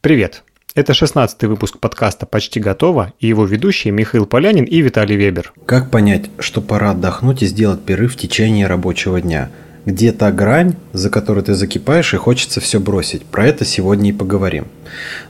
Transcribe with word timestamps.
Привет! 0.00 0.44
Это 0.76 0.94
16 0.94 1.42
выпуск 1.42 1.80
подкаста 1.80 2.24
«Почти 2.24 2.60
готово» 2.60 3.14
и 3.18 3.26
его 3.26 3.44
ведущие 3.44 3.92
Михаил 3.92 4.26
Полянин 4.26 4.62
и 4.62 4.80
Виталий 4.80 5.16
Вебер. 5.16 5.52
Как 5.66 5.90
понять, 5.90 6.30
что 6.38 6.60
пора 6.60 6.92
отдохнуть 6.92 7.42
и 7.42 7.46
сделать 7.46 7.80
перерыв 7.80 8.12
в 8.12 8.16
течение 8.16 8.68
рабочего 8.68 9.20
дня? 9.20 9.50
Где 9.86 10.12
та 10.12 10.30
грань, 10.30 10.76
за 10.92 11.10
которой 11.10 11.42
ты 11.42 11.54
закипаешь 11.54 12.14
и 12.14 12.16
хочется 12.16 12.60
все 12.60 12.78
бросить? 12.78 13.24
Про 13.24 13.48
это 13.48 13.64
сегодня 13.64 14.10
и 14.10 14.12
поговорим. 14.12 14.68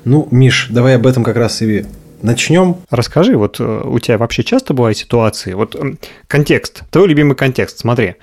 Ну, 0.05 0.29
Миш, 0.31 0.67
давай 0.69 0.97
об 0.97 1.07
этом 1.07 1.25
как 1.25 1.37
раз 1.37 1.63
и 1.63 1.87
начнем. 2.21 2.77
Расскажи, 2.91 3.39
вот 3.39 3.61
э, 3.61 3.83
у 3.87 3.99
тебя 4.01 4.19
вообще 4.19 4.45
часто 4.45 4.75
бывают 4.75 4.99
ситуации? 4.99 5.55
Вот 5.55 5.77
контекст, 6.27 6.83
твой 6.91 7.09
любимый 7.09 7.37
контекст, 7.37 7.79
смотри. 7.79 8.17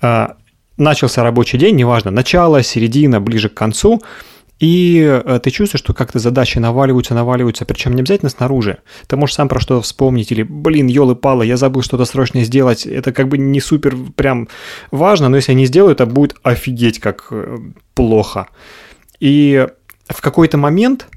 Э, 0.00 0.28
начался 0.76 1.24
рабочий 1.24 1.58
день, 1.58 1.74
неважно, 1.74 2.12
начало, 2.12 2.62
середина, 2.62 3.20
ближе 3.20 3.48
к 3.48 3.54
концу– 3.54 4.00
и 4.58 5.00
э, 5.00 5.40
ты 5.42 5.50
чувствуешь, 5.50 5.82
что 5.82 5.94
как-то 5.94 6.18
задачи 6.18 6.58
наваливаются, 6.58 7.14
наваливаются, 7.14 7.64
причем 7.64 7.94
не 7.94 8.00
обязательно 8.00 8.30
снаружи. 8.30 8.78
Ты 9.06 9.16
можешь 9.16 9.36
сам 9.36 9.48
про 9.48 9.60
что-то 9.60 9.82
вспомнить, 9.82 10.32
или, 10.32 10.42
блин, 10.42 10.88
елы-палы, 10.88 11.46
я 11.46 11.56
забыл 11.56 11.82
что-то 11.82 12.04
срочно 12.04 12.42
сделать. 12.42 12.86
Это 12.86 13.12
как 13.12 13.28
бы 13.28 13.38
не 13.38 13.60
супер 13.60 13.96
прям 14.16 14.48
важно, 14.90 15.28
но 15.28 15.36
если 15.36 15.52
я 15.52 15.58
не 15.58 15.66
сделаю, 15.66 15.92
это 15.92 16.06
будет 16.06 16.36
офигеть 16.42 16.98
как 16.98 17.28
э, 17.30 17.58
плохо. 17.94 18.48
И 19.20 19.66
в 20.08 20.20
какой-то 20.20 20.58
момент 20.58 21.08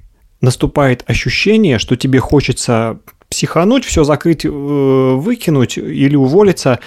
наступает 0.41 1.03
ощущение, 1.07 1.79
что 1.79 1.95
тебе 1.95 2.19
хочется 2.19 2.99
психануть, 3.29 3.85
все 3.85 4.03
закрыть, 4.03 4.45
э, 4.45 4.49
выкинуть 4.49 5.77
или 5.77 6.15
уволиться, 6.15 6.79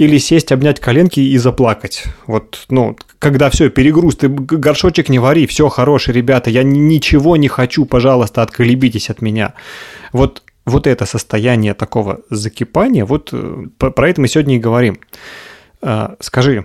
или 0.00 0.16
сесть, 0.16 0.50
обнять 0.50 0.80
коленки 0.80 1.20
и 1.20 1.36
заплакать. 1.36 2.04
Вот, 2.26 2.64
ну, 2.70 2.96
когда 3.18 3.50
все, 3.50 3.68
перегруз, 3.68 4.16
ты 4.16 4.28
горшочек 4.30 5.10
не 5.10 5.18
вари, 5.18 5.46
все 5.46 5.68
хорошие 5.68 6.14
ребята, 6.14 6.48
я 6.48 6.62
ничего 6.62 7.36
не 7.36 7.48
хочу, 7.48 7.84
пожалуйста, 7.84 8.40
отколебитесь 8.40 9.10
от 9.10 9.20
меня. 9.20 9.52
Вот, 10.14 10.42
вот 10.64 10.86
это 10.86 11.04
состояние 11.04 11.74
такого 11.74 12.20
закипания, 12.30 13.04
вот 13.04 13.28
э, 13.32 13.66
про 13.76 14.08
это 14.08 14.22
мы 14.22 14.28
сегодня 14.28 14.56
и 14.56 14.58
говорим. 14.58 15.00
А, 15.82 16.16
скажи, 16.20 16.64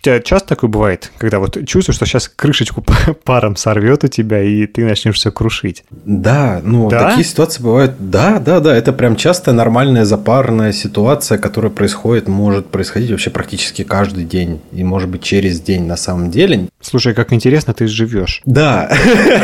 у 0.00 0.02
тебя 0.02 0.20
часто 0.20 0.48
такое 0.48 0.70
бывает, 0.70 1.12
когда 1.18 1.38
вот 1.38 1.58
чувствуешь, 1.66 1.96
что 1.96 2.06
сейчас 2.06 2.26
крышечку 2.28 2.82
паром 3.24 3.56
сорвет 3.56 4.02
у 4.02 4.08
тебя, 4.08 4.42
и 4.42 4.66
ты 4.66 4.86
начнешь 4.86 5.16
все 5.16 5.30
крушить? 5.30 5.84
Да, 5.90 6.62
ну 6.64 6.88
да? 6.88 7.10
такие 7.10 7.24
ситуации 7.24 7.62
бывают. 7.62 7.92
Да, 7.98 8.38
да, 8.38 8.60
да, 8.60 8.74
это 8.74 8.94
прям 8.94 9.16
частая 9.16 9.54
нормальная 9.54 10.06
запарная 10.06 10.72
ситуация, 10.72 11.36
которая 11.36 11.70
происходит, 11.70 12.28
может 12.28 12.68
происходить 12.68 13.10
вообще 13.10 13.28
практически 13.28 13.84
каждый 13.84 14.24
день, 14.24 14.62
и 14.72 14.82
может 14.82 15.10
быть 15.10 15.22
через 15.22 15.60
день 15.60 15.84
на 15.84 15.96
самом 15.96 16.30
деле. 16.30 16.68
Слушай, 16.80 17.12
как 17.12 17.34
интересно 17.34 17.74
ты 17.74 17.86
живешь. 17.86 18.40
Да, 18.46 18.90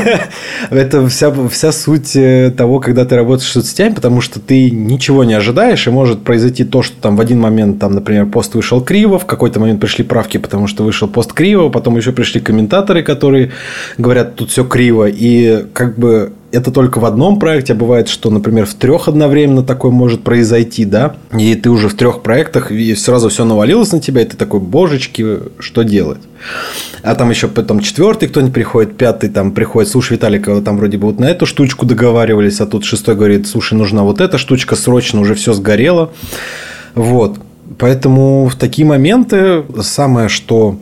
это 0.71 1.07
вся, 1.09 1.31
вся 1.49 1.71
суть 1.71 2.17
э, 2.17 2.51
того, 2.57 2.81
когда 2.81 3.05
ты 3.05 3.15
работаешь 3.15 3.51
с 3.51 3.53
соцсетями, 3.53 3.95
потому 3.95 4.23
что 4.23 4.41
ты 4.41 4.71
ничего 4.71 5.23
не 5.25 5.35
ожидаешь, 5.35 5.87
и 5.87 5.91
может 5.91 6.25
произойти 6.25 6.65
то, 6.65 6.83
что 6.83 6.99
там 6.99 7.17
в 7.17 7.21
один 7.21 7.41
момент, 7.41 7.79
там, 7.79 7.93
например, 7.93 8.25
пост 8.25 8.55
вышел 8.55 8.81
криво, 8.81 9.19
в 9.19 9.27
какой-то 9.27 9.61
момент 9.61 9.81
пришли 9.81 10.03
правки 10.03 10.39
потому 10.47 10.69
что 10.69 10.85
вышел 10.85 11.09
пост 11.09 11.33
криво, 11.33 11.69
потом 11.71 11.97
еще 11.97 12.13
пришли 12.13 12.41
комментаторы, 12.41 13.03
которые 13.03 13.51
говорят, 13.99 14.37
тут 14.37 14.51
все 14.51 14.65
криво, 14.65 15.09
и 15.09 15.67
как 15.73 15.99
бы 15.99 16.33
это 16.53 16.71
только 16.71 17.01
в 17.01 17.05
одном 17.05 17.41
проекте, 17.41 17.73
а 17.73 17.77
бывает, 17.77 18.09
что, 18.09 18.31
например, 18.31 18.65
в 18.65 18.75
трех 18.75 19.09
одновременно 19.09 19.65
такое 19.65 19.91
может 19.91 20.23
произойти, 20.23 20.85
да, 20.85 21.17
и 21.37 21.57
ты 21.57 21.69
уже 21.69 21.89
в 21.89 21.95
трех 21.95 22.23
проектах, 22.23 22.71
и 22.71 22.95
сразу 22.95 23.29
все 23.29 23.45
навалилось 23.45 23.91
на 23.91 24.01
тебя, 24.01 24.23
и 24.23 24.25
ты 24.25 24.37
такой, 24.37 24.61
божечки, 24.61 25.41
что 25.59 25.83
делать? 25.83 26.21
А 27.03 27.17
там 27.17 27.31
еще 27.31 27.49
потом 27.49 27.81
четвертый 27.81 28.29
кто-нибудь 28.29 28.55
приходит, 28.55 28.97
пятый 28.97 29.29
там 29.29 29.51
приходит, 29.51 29.91
слушай, 29.91 30.13
Виталик, 30.13 30.47
там 30.65 30.79
вроде 30.79 30.97
бы 30.97 31.09
вот 31.09 31.19
на 31.19 31.27
эту 31.27 31.45
штучку 31.45 31.85
договаривались, 31.85 32.61
а 32.61 32.67
тут 32.67 32.85
шестой 32.85 33.17
говорит, 33.17 33.49
слушай, 33.49 33.75
нужна 33.75 34.05
вот 34.05 34.21
эта 34.21 34.39
штучка, 34.39 34.77
срочно 34.77 35.21
уже 35.21 35.35
все 35.35 35.53
сгорело. 35.53 36.13
Вот. 36.95 37.39
Поэтому 37.79 38.47
в 38.47 38.57
такие 38.57 38.87
моменты 38.87 39.65
самое, 39.83 40.29
что 40.29 40.79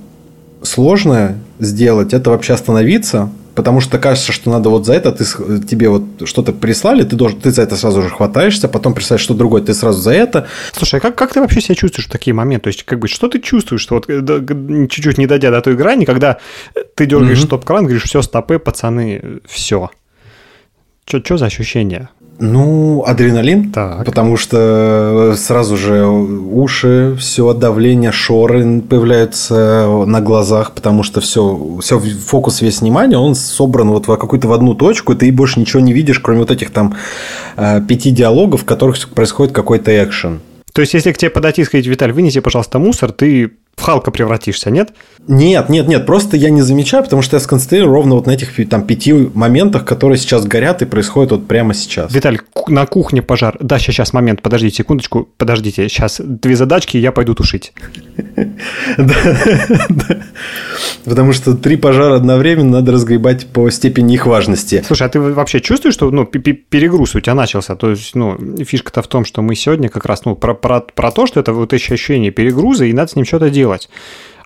сложное 0.63 1.37
сделать, 1.59 2.15
это 2.15 2.31
вообще 2.31 2.55
остановиться, 2.55 3.31
потому 3.55 3.81
что 3.81 3.99
кажется, 3.99 4.33
что 4.33 4.51
надо 4.51 4.69
вот 4.71 4.87
за 4.87 4.95
это, 4.95 5.13
ты, 5.13 5.25
тебе 5.61 5.89
вот 5.89 6.05
что-то 6.25 6.53
прислали, 6.53 7.03
ты, 7.03 7.17
должен, 7.17 7.41
ты 7.41 7.51
за 7.51 7.63
это 7.63 7.77
сразу 7.77 8.03
же 8.03 8.11
хватаешься, 8.11 8.69
потом 8.69 8.95
прислать 8.95 9.21
что 9.21 9.35
другое, 9.35 9.63
ты 9.63 9.75
сразу 9.75 10.01
за 10.01 10.13
это. 10.13 10.47
Слушай, 10.73 10.97
а 10.97 11.01
как, 11.01 11.17
как 11.17 11.33
ты 11.33 11.41
вообще 11.41 11.61
себя 11.61 11.75
чувствуешь 11.75 12.07
в 12.07 12.11
такие 12.11 12.35
моменты? 12.35 12.65
То 12.65 12.69
есть, 12.69 12.83
как 12.85 12.99
бы, 12.99 13.09
что 13.09 13.29
ты 13.29 13.41
чувствуешь, 13.41 13.83
что 13.83 13.95
вот 13.95 14.07
чуть-чуть 14.07 15.19
не 15.19 15.27
дойдя 15.27 15.51
до 15.51 15.61
той 15.61 15.75
грани, 15.75 16.05
когда 16.05 16.39
ты 16.95 17.07
дергаешь 17.07 17.39
угу. 17.39 17.47
стоп-кран, 17.47 17.85
говоришь, 17.85 18.05
все, 18.05 18.23
стопы, 18.23 18.59
пацаны, 18.59 19.41
все. 19.47 19.91
Что 21.07 21.37
за 21.37 21.47
ощущение? 21.47 22.09
Ну, 22.39 23.05
адреналин, 23.07 23.71
так. 23.71 24.05
потому 24.05 24.37
что 24.37 25.35
сразу 25.37 25.77
же 25.77 26.07
уши, 26.07 27.17
все 27.19 27.53
давление, 27.55 28.11
шоры 28.11 28.81
появляются 28.81 29.87
на 30.07 30.21
глазах, 30.21 30.73
потому 30.73 31.03
что 31.03 31.21
все, 31.21 31.79
все 31.81 31.99
фокус 31.99 32.61
весь 32.61 32.81
внимания, 32.81 33.17
он 33.17 33.35
собран 33.35 33.91
вот 33.91 34.09
в 34.09 34.17
какую-то 34.17 34.49
в 34.49 34.53
одну 34.53 34.75
точку, 34.75 35.13
и 35.13 35.17
ты 35.17 35.31
больше 35.31 35.61
ничего 35.61 35.81
не 35.81 35.93
видишь, 35.93 36.19
кроме 36.19 36.41
вот 36.41 36.51
этих 36.51 36.71
там 36.71 36.95
э, 37.57 37.81
пяти 37.83 38.11
диалогов, 38.11 38.63
в 38.63 38.65
которых 38.65 39.09
происходит 39.11 39.55
какой-то 39.55 39.93
экшен. 40.05 40.41
То 40.73 40.81
есть, 40.81 40.93
если 40.93 41.13
к 41.13 41.19
тебе 41.19 41.31
подойти 41.31 41.63
и 41.63 41.65
сказать, 41.65 41.87
Виталь, 41.87 42.13
вынеси, 42.13 42.41
пожалуйста, 42.41 42.81
мусор, 42.81 43.13
ты 43.13 43.53
в 43.77 43.83
Халка 43.83 44.11
превратишься, 44.11 44.71
нет? 44.71 44.93
Нет, 45.27 45.69
нет, 45.71 45.89
нет, 45.89 46.05
просто 46.07 46.37
я 46.37 46.51
не 46.51 46.61
замечаю, 46.61 47.03
потому 47.03 47.23
что 47.23 47.37
я 47.37 47.41
сконцентрирую 47.41 47.91
ровно 47.91 48.15
вот 48.17 48.27
на 48.27 48.33
этих 48.33 48.69
там 48.69 48.87
пяти 48.87 49.13
моментах, 49.13 49.85
которые 49.85 50.19
сейчас 50.19 50.45
горят 50.45 50.83
и 50.83 50.85
происходят 50.85 51.33
вот 51.33 51.47
прямо 51.47 51.73
сейчас. 51.73 52.13
Виталий, 52.13 52.41
на 52.69 52.85
кухне 52.87 53.23
пожар. 53.23 53.57
Да, 53.61 53.79
сейчас, 53.79 53.95
сейчас, 53.95 54.13
момент, 54.13 54.43
подождите, 54.43 54.77
секундочку, 54.77 55.29
подождите, 55.39 55.89
сейчас 55.89 56.21
две 56.23 56.57
задачки, 56.57 56.99
и 56.99 57.01
я 57.01 57.11
пойду 57.11 57.35
тушить. 57.35 57.73
Потому 61.05 61.33
что 61.33 61.55
три 61.55 61.77
пожара 61.77 62.17
одновременно 62.17 62.81
надо 62.81 62.93
разгребать 62.93 63.47
по 63.47 63.71
степени 63.71 64.15
их 64.15 64.27
важности. 64.27 64.85
Слушай, 64.87 65.07
а 65.07 65.11
ты 65.11 65.21
вообще 65.21 65.61
чувствуешь, 65.61 65.95
что 65.95 66.11
ну, 66.11 66.27
перегруз 66.27 67.15
у 67.15 67.21
тебя 67.21 67.35
начался? 67.35 67.77
То 67.77 67.91
есть, 67.91 68.15
ну, 68.15 68.37
фишка-то 68.65 69.03
в 69.03 69.09
том, 69.09 69.25
что 69.25 69.41
мы 69.43 69.55
сегодня 69.55 69.89
как 69.89 70.05
раз 70.05 70.25
ну, 70.25 70.37
про, 70.37 70.55
про, 70.55 70.81
про 70.81 71.11
то, 71.11 71.27
что 71.27 71.41
это 71.41 71.53
вот 71.53 71.73
ощущение 71.73 72.31
перегруза, 72.31 72.85
и 72.85 72.93
надо 72.93 73.11
с 73.11 73.17
ним 73.17 73.25
что-то 73.25 73.51
делать 73.51 73.64
делать. 73.65 73.89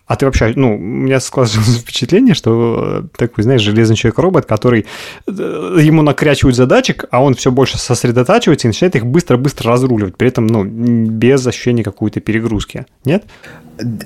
А 0.08 0.16
ты 0.16 0.24
вообще, 0.24 0.54
ну, 0.56 0.74
у 0.74 0.78
меня 0.78 1.20
складывается 1.20 1.70
впечатление, 1.80 2.34
что 2.34 3.02
э, 3.04 3.16
такой, 3.16 3.44
знаешь, 3.44 3.60
железный 3.60 3.94
человек-робот, 3.94 4.46
который 4.46 4.86
э, 5.26 5.78
ему 5.80 6.00
накрячивают 6.00 6.56
задачек, 6.56 7.04
а 7.10 7.22
он 7.22 7.34
все 7.34 7.52
больше 7.52 7.78
сосредотачивается 7.78 8.66
и 8.66 8.70
начинает 8.70 8.96
их 8.96 9.06
быстро-быстро 9.06 9.70
разруливать, 9.70 10.16
при 10.16 10.28
этом, 10.28 10.46
ну, 10.46 10.64
без 10.64 11.46
ощущения 11.46 11.84
какой-то 11.84 12.20
перегрузки. 12.20 12.86
Нет? 13.04 13.24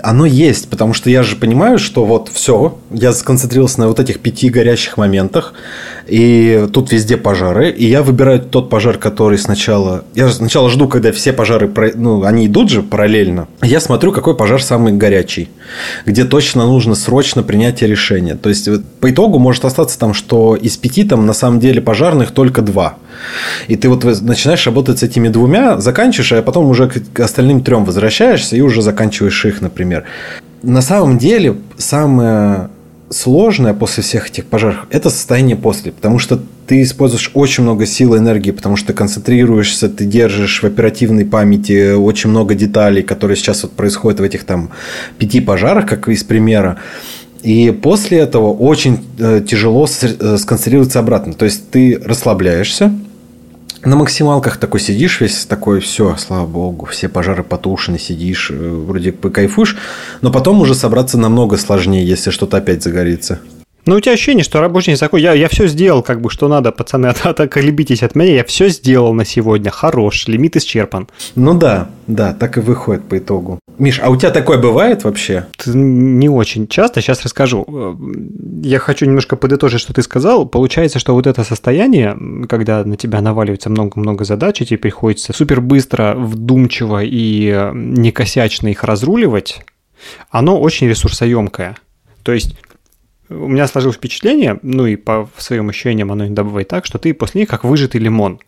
Оно 0.02 0.26
есть, 0.26 0.68
потому 0.68 0.92
что 0.92 1.08
я 1.08 1.22
же 1.22 1.36
понимаю, 1.36 1.78
что 1.78 2.04
вот 2.04 2.28
все, 2.28 2.78
я 2.90 3.12
сконцентрировался 3.12 3.80
на 3.80 3.88
вот 3.88 4.00
этих 4.00 4.18
пяти 4.20 4.50
горящих 4.50 4.98
моментах, 4.98 5.54
и 6.06 6.66
тут 6.72 6.92
везде 6.92 7.16
пожары, 7.16 7.70
и 7.70 7.86
я 7.86 8.02
выбираю 8.02 8.40
тот 8.40 8.68
пожар, 8.68 8.98
который 8.98 9.38
сначала... 9.38 10.04
Я 10.14 10.28
сначала 10.28 10.68
жду, 10.68 10.88
когда 10.88 11.12
все 11.12 11.32
пожары, 11.32 11.72
ну, 11.94 12.24
они 12.24 12.46
идут 12.46 12.70
же 12.70 12.82
параллельно. 12.82 13.48
Я 13.62 13.80
смотрю, 13.80 14.12
какой 14.12 14.36
пожар 14.36 14.62
самый 14.62 14.92
горячий, 14.92 15.48
где 16.06 16.24
точно 16.24 16.66
нужно 16.66 16.94
срочно 16.94 17.42
принятие 17.42 17.88
решения. 17.88 18.34
То 18.34 18.48
есть, 18.48 18.68
по 19.00 19.10
итогу 19.10 19.38
может 19.38 19.64
остаться 19.64 19.98
там, 19.98 20.14
что 20.14 20.56
из 20.56 20.76
пяти 20.76 21.04
там 21.04 21.26
на 21.26 21.32
самом 21.32 21.60
деле 21.60 21.80
пожарных 21.80 22.30
только 22.32 22.62
два. 22.62 22.96
И 23.68 23.76
ты 23.76 23.88
вот 23.88 24.04
начинаешь 24.04 24.66
работать 24.66 24.98
с 24.98 25.02
этими 25.02 25.28
двумя, 25.28 25.78
заканчиваешь, 25.78 26.32
а 26.32 26.42
потом 26.42 26.66
уже 26.66 26.88
к 26.88 27.20
остальным 27.20 27.62
трем 27.62 27.84
возвращаешься 27.84 28.56
и 28.56 28.60
уже 28.60 28.82
заканчиваешь 28.82 29.44
их, 29.44 29.60
например. 29.60 30.04
На 30.62 30.82
самом 30.82 31.18
деле, 31.18 31.56
самое 31.76 32.68
сложное 33.12 33.74
после 33.74 34.02
всех 34.02 34.28
этих 34.28 34.46
пожаров– 34.46 34.86
это 34.90 35.10
состояние 35.10 35.56
после, 35.56 35.92
потому 35.92 36.18
что 36.18 36.40
ты 36.66 36.82
используешь 36.82 37.30
очень 37.34 37.62
много 37.62 37.86
сил 37.86 38.14
и 38.14 38.18
энергии, 38.18 38.50
потому 38.50 38.76
что 38.76 38.88
ты 38.88 38.92
концентрируешься, 38.94 39.88
ты 39.88 40.04
держишь 40.04 40.62
в 40.62 40.66
оперативной 40.66 41.24
памяти 41.24 41.92
очень 41.92 42.30
много 42.30 42.54
деталей, 42.54 43.02
которые 43.02 43.36
сейчас 43.36 43.62
вот 43.62 43.72
происходят 43.72 44.20
в 44.20 44.22
этих 44.22 44.44
там 44.44 44.70
пяти 45.18 45.40
пожарах, 45.40 45.86
как 45.86 46.08
из 46.08 46.24
примера. 46.24 46.78
И 47.42 47.70
после 47.70 48.18
этого 48.18 48.52
очень 48.52 49.00
э, 49.18 49.42
тяжело 49.46 49.86
э, 49.86 50.36
сконцентрироваться 50.38 51.00
обратно. 51.00 51.32
То 51.32 51.44
есть 51.44 51.70
ты 51.70 52.00
расслабляешься, 52.04 52.92
на 53.84 53.96
максималках 53.96 54.56
такой 54.56 54.80
сидишь 54.80 55.20
весь 55.20 55.44
такой, 55.46 55.80
все, 55.80 56.16
слава 56.16 56.46
богу, 56.46 56.86
все 56.86 57.08
пожары 57.08 57.42
потушены, 57.42 57.98
сидишь, 57.98 58.50
э, 58.50 58.54
вроде 58.54 59.12
бы 59.12 59.30
кайфуешь, 59.30 59.76
но 60.20 60.30
потом 60.30 60.60
уже 60.60 60.74
собраться 60.74 61.18
намного 61.18 61.56
сложнее, 61.56 62.06
если 62.06 62.30
что-то 62.30 62.56
опять 62.56 62.82
загорится. 62.82 63.40
Ну, 63.84 63.96
у 63.96 64.00
тебя 64.00 64.12
ощущение, 64.12 64.44
что 64.44 64.60
рабочий 64.60 64.92
день 64.92 64.96
такой, 64.96 65.22
я, 65.22 65.32
я 65.32 65.48
все 65.48 65.66
сделал, 65.66 66.02
как 66.02 66.20
бы, 66.20 66.30
что 66.30 66.46
надо, 66.46 66.70
пацаны, 66.70 67.06
а 67.24 67.32
так 67.32 67.56
лебитесь 67.56 68.02
от 68.02 68.14
меня, 68.14 68.36
я 68.36 68.44
все 68.44 68.68
сделал 68.68 69.12
на 69.12 69.24
сегодня, 69.24 69.70
хорош, 69.70 70.28
лимит 70.28 70.56
исчерпан. 70.56 71.08
Ну 71.34 71.54
да, 71.54 71.90
да, 72.06 72.32
так 72.32 72.58
и 72.58 72.60
выходит 72.60 73.04
по 73.04 73.18
итогу. 73.18 73.58
Миш, 73.78 74.00
а 74.00 74.10
у 74.10 74.16
тебя 74.16 74.30
такое 74.30 74.58
бывает 74.58 75.02
вообще? 75.02 75.46
Не 75.66 76.28
очень 76.28 76.68
часто, 76.68 77.00
сейчас 77.00 77.24
расскажу. 77.24 77.98
Я 78.62 78.78
хочу 78.78 79.06
немножко 79.06 79.34
подытожить, 79.34 79.80
что 79.80 79.92
ты 79.92 80.02
сказал. 80.02 80.46
Получается, 80.46 81.00
что 81.00 81.14
вот 81.14 81.26
это 81.26 81.42
состояние, 81.42 82.16
когда 82.48 82.84
на 82.84 82.96
тебя 82.96 83.20
наваливается 83.20 83.70
много-много 83.70 84.24
задач, 84.24 84.60
и 84.60 84.66
тебе 84.66 84.78
приходится 84.78 85.32
супер 85.32 85.60
быстро, 85.60 86.14
вдумчиво 86.16 87.02
и 87.02 87.70
некосячно 87.74 88.68
их 88.68 88.84
разруливать, 88.84 89.64
оно 90.30 90.60
очень 90.60 90.88
ресурсоемкое. 90.88 91.76
То 92.22 92.32
есть 92.32 92.54
у 93.32 93.48
меня 93.48 93.66
сложилось 93.66 93.96
впечатление, 93.96 94.58
ну 94.62 94.86
и 94.86 94.96
по 94.96 95.28
своим 95.36 95.68
ощущениям 95.68 96.12
оно 96.12 96.24
иногда 96.24 96.44
бывает 96.44 96.68
так, 96.68 96.86
что 96.86 96.98
ты 96.98 97.14
после 97.14 97.42
них 97.42 97.48
как 97.50 97.64
выжатый 97.64 98.00
лимон, 98.00 98.40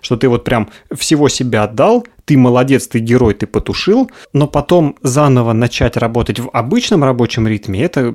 что 0.00 0.16
ты 0.16 0.28
вот 0.28 0.44
прям 0.44 0.70
всего 0.92 1.28
себя 1.28 1.64
отдал, 1.64 2.06
ты 2.24 2.36
молодец, 2.36 2.88
ты 2.88 2.98
герой, 2.98 3.34
ты 3.34 3.46
потушил, 3.46 4.10
но 4.32 4.46
потом 4.46 4.96
заново 5.02 5.52
начать 5.52 5.96
работать 5.96 6.38
в 6.38 6.50
обычном 6.52 7.04
рабочем 7.04 7.46
ритме, 7.46 7.82
это 7.82 8.14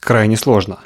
крайне 0.00 0.36
сложно. 0.36 0.80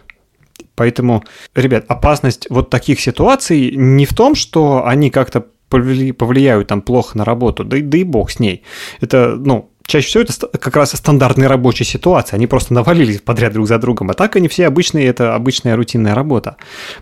Поэтому, 0.74 1.22
ребят, 1.54 1.84
опасность 1.88 2.46
вот 2.50 2.70
таких 2.70 3.00
ситуаций 3.00 3.72
не 3.76 4.06
в 4.06 4.14
том, 4.14 4.34
что 4.34 4.86
они 4.86 5.10
как-то 5.10 5.46
повлияют 5.68 6.68
там 6.68 6.82
плохо 6.82 7.16
на 7.16 7.24
работу, 7.24 7.64
да, 7.64 7.78
да 7.80 7.98
и 7.98 8.04
бог 8.04 8.30
с 8.30 8.38
ней. 8.38 8.62
Это, 9.00 9.36
ну, 9.36 9.70
чаще 9.86 10.06
всего 10.06 10.22
это 10.22 10.58
как 10.58 10.76
раз 10.76 10.92
стандартные 10.92 11.48
рабочие 11.48 11.86
ситуации. 11.86 12.36
Они 12.36 12.46
просто 12.46 12.74
навалились 12.74 13.20
подряд 13.20 13.52
друг 13.52 13.66
за 13.66 13.78
другом. 13.78 14.10
А 14.10 14.14
так 14.14 14.36
они 14.36 14.48
все 14.48 14.66
обычные, 14.66 15.06
это 15.06 15.34
обычная 15.34 15.76
рутинная 15.76 16.14
работа. 16.14 16.56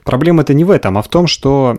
Проблема 0.04 0.42
это 0.42 0.54
не 0.54 0.64
в 0.64 0.70
этом, 0.70 0.98
а 0.98 1.02
в 1.02 1.08
том, 1.08 1.26
что 1.26 1.76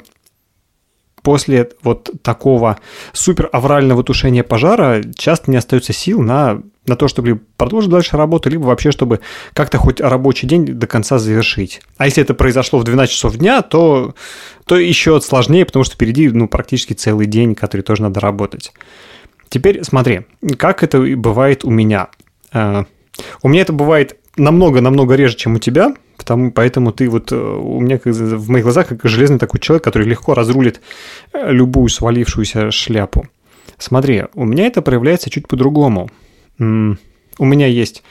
после 1.21 1.69
вот 1.83 2.09
такого 2.23 2.79
супер 3.13 3.49
аврального 3.51 4.03
тушения 4.03 4.43
пожара 4.43 5.01
часто 5.15 5.51
не 5.51 5.57
остается 5.57 5.93
сил 5.93 6.21
на, 6.21 6.61
на 6.87 6.95
то, 6.95 7.07
чтобы 7.07 7.41
продолжить 7.57 7.91
дальше 7.91 8.17
работу, 8.17 8.49
либо 8.49 8.63
вообще, 8.63 8.91
чтобы 8.91 9.19
как-то 9.53 9.77
хоть 9.77 10.01
рабочий 10.01 10.47
день 10.47 10.65
до 10.65 10.87
конца 10.87 11.19
завершить. 11.19 11.81
А 11.97 12.05
если 12.05 12.23
это 12.23 12.33
произошло 12.33 12.79
в 12.79 12.83
12 12.83 13.13
часов 13.13 13.35
дня, 13.35 13.61
то, 13.61 14.15
то 14.65 14.77
еще 14.77 15.21
сложнее, 15.21 15.65
потому 15.65 15.83
что 15.83 15.95
впереди 15.95 16.29
ну, 16.29 16.47
практически 16.47 16.93
целый 16.93 17.27
день, 17.27 17.55
который 17.55 17.81
тоже 17.81 18.03
надо 18.03 18.19
работать. 18.19 18.73
Теперь 19.51 19.83
смотри, 19.83 20.21
как 20.57 20.81
это 20.81 21.01
бывает 21.17 21.65
у 21.65 21.69
меня. 21.69 22.07
Э, 22.53 22.85
у 23.43 23.49
меня 23.49 23.63
это 23.63 23.73
бывает 23.73 24.15
намного-намного 24.37 25.15
реже, 25.15 25.35
чем 25.35 25.55
у 25.55 25.59
тебя, 25.59 25.93
потому, 26.17 26.53
поэтому 26.53 26.93
ты 26.93 27.09
вот 27.09 27.33
э, 27.33 27.35
у 27.35 27.81
меня 27.81 27.99
в 28.01 28.49
моих 28.49 28.63
глазах 28.63 28.87
как 28.87 29.03
железный 29.03 29.39
такой 29.39 29.59
человек, 29.59 29.83
который 29.83 30.07
легко 30.07 30.35
разрулит 30.35 30.79
э, 31.33 31.51
любую 31.51 31.89
свалившуюся 31.89 32.71
шляпу. 32.71 33.27
Смотри, 33.77 34.23
у 34.35 34.45
меня 34.45 34.67
это 34.67 34.81
проявляется 34.81 35.29
чуть 35.29 35.49
по-другому. 35.49 36.09
У 36.57 37.45
меня 37.45 37.67
есть 37.67 38.03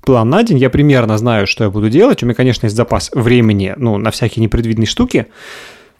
план 0.00 0.30
на 0.30 0.42
день, 0.42 0.56
я 0.56 0.70
примерно 0.70 1.18
знаю, 1.18 1.46
что 1.46 1.64
я 1.64 1.70
буду 1.70 1.90
делать. 1.90 2.22
У 2.22 2.26
меня, 2.26 2.34
конечно, 2.34 2.64
есть 2.64 2.76
запас 2.76 3.10
времени 3.12 3.74
ну, 3.76 3.98
на 3.98 4.10
всякие 4.10 4.42
непредвиденные 4.42 4.86
штуки, 4.86 5.26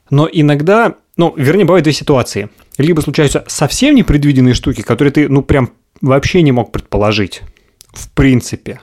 но 0.09 0.27
иногда, 0.33 0.95
ну, 1.19 1.35
вернее, 1.37 1.67
бывают 1.67 1.85
две 1.85 1.93
ситуации– 1.93 2.49
либо 2.79 3.01
случаются 3.01 3.45
совсем 3.49 3.95
непредвиденные 3.97 4.55
штуки, 4.55 4.83
которые 4.83 5.13
ты, 5.13 5.29
ну, 5.29 5.43
прям 5.43 5.73
вообще 6.01 6.43
не 6.43 6.53
мог 6.53 6.73
предположить. 6.73 7.43
В 7.93 8.11
принципе. 8.13 8.81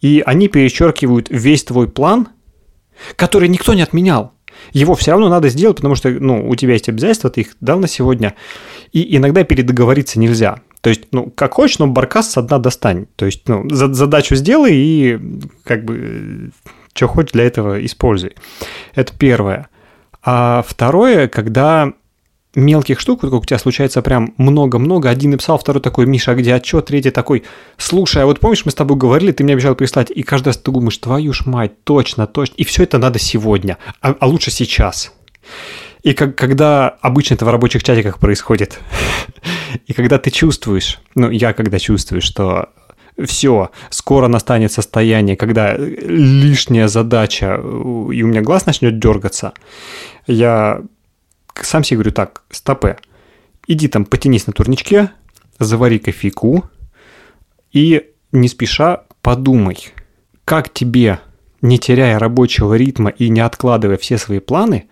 И 0.00 0.22
они 0.24 0.48
перечеркивают 0.48 1.26
весь 1.30 1.64
твой 1.64 1.88
план, 1.88 2.28
который 3.16 3.48
никто 3.48 3.74
не 3.74 3.82
отменял. 3.82 4.32
Его 4.72 4.94
все 4.94 5.10
равно 5.10 5.28
надо 5.28 5.48
сделать, 5.48 5.76
потому 5.76 5.96
что, 5.96 6.10
ну, 6.10 6.48
у 6.48 6.54
тебя 6.54 6.74
есть 6.74 6.88
обязательства, 6.88 7.28
ты 7.28 7.42
их 7.42 7.56
дал 7.60 7.80
на 7.80 7.88
сегодня. 7.88 8.34
И 8.92 9.16
иногда 9.16 9.42
передоговориться 9.42 10.20
нельзя. 10.20 10.60
То 10.80 10.90
есть, 10.90 11.02
ну, 11.10 11.30
как 11.30 11.54
хочешь, 11.54 11.78
но 11.78 11.88
баркас 11.88 12.30
со 12.30 12.42
дна 12.42 12.58
достань. 12.58 13.06
То 13.16 13.26
есть, 13.26 13.48
ну, 13.48 13.68
задачу 13.68 14.36
сделай 14.36 14.74
и 14.74 15.18
как 15.64 15.84
бы 15.84 16.52
что 16.94 17.08
хочешь 17.08 17.32
для 17.32 17.44
этого 17.44 17.84
используй. 17.84 18.36
Это 18.94 19.12
первое. 19.18 19.68
А 20.26 20.64
второе, 20.66 21.28
когда 21.28 21.92
мелких 22.56 22.98
штук, 22.98 23.20
как 23.20 23.32
у 23.32 23.44
тебя 23.44 23.58
случается 23.58 24.02
прям 24.02 24.34
много-много. 24.38 25.08
Один 25.08 25.30
написал, 25.30 25.58
второй 25.58 25.80
такой, 25.80 26.06
Миша, 26.06 26.32
а 26.32 26.34
где 26.34 26.54
отчет? 26.54 26.86
Третий 26.86 27.10
такой, 27.10 27.44
слушай, 27.76 28.22
а 28.22 28.26
вот 28.26 28.40
помнишь, 28.40 28.64
мы 28.64 28.72
с 28.72 28.74
тобой 28.74 28.96
говорили, 28.96 29.30
ты 29.30 29.44
мне 29.44 29.52
обещал 29.52 29.76
прислать, 29.76 30.10
и 30.10 30.22
каждый 30.22 30.48
раз 30.48 30.56
ты 30.56 30.72
думаешь, 30.72 30.98
твою 30.98 31.32
ж 31.32 31.44
мать, 31.44 31.84
точно, 31.84 32.26
точно. 32.26 32.54
И 32.56 32.64
все 32.64 32.82
это 32.82 32.98
надо 32.98 33.18
сегодня, 33.18 33.78
а, 34.00 34.16
а 34.18 34.26
лучше 34.26 34.50
сейчас. 34.50 35.12
И 36.02 36.14
как, 36.14 36.34
когда 36.34 36.88
обычно 36.88 37.34
это 37.34 37.44
в 37.44 37.50
рабочих 37.50 37.84
чатиках 37.84 38.18
происходит, 38.18 38.80
и 39.86 39.92
когда 39.92 40.18
ты 40.18 40.30
чувствуешь, 40.30 40.98
ну, 41.14 41.30
я 41.30 41.52
когда 41.52 41.78
чувствую, 41.78 42.22
что 42.22 42.70
все, 43.24 43.70
скоро 43.90 44.28
настанет 44.28 44.72
состояние, 44.72 45.36
когда 45.36 45.76
лишняя 45.76 46.88
задача, 46.88 47.54
и 47.56 48.22
у 48.22 48.26
меня 48.26 48.42
глаз 48.42 48.66
начнет 48.66 48.98
дергаться, 48.98 49.52
я 50.26 50.82
сам 51.54 51.84
себе 51.84 51.98
говорю 51.98 52.12
так, 52.12 52.42
стопе, 52.50 52.98
иди 53.66 53.88
там 53.88 54.04
потянись 54.04 54.46
на 54.46 54.52
турничке, 54.52 55.10
завари 55.58 55.98
кофейку 55.98 56.64
и 57.72 58.10
не 58.32 58.48
спеша 58.48 59.04
подумай, 59.22 59.92
как 60.44 60.72
тебе, 60.72 61.20
не 61.62 61.78
теряя 61.78 62.18
рабочего 62.18 62.74
ритма 62.74 63.10
и 63.10 63.28
не 63.28 63.40
откладывая 63.40 63.96
все 63.96 64.18
свои 64.18 64.40
планы, 64.40 64.88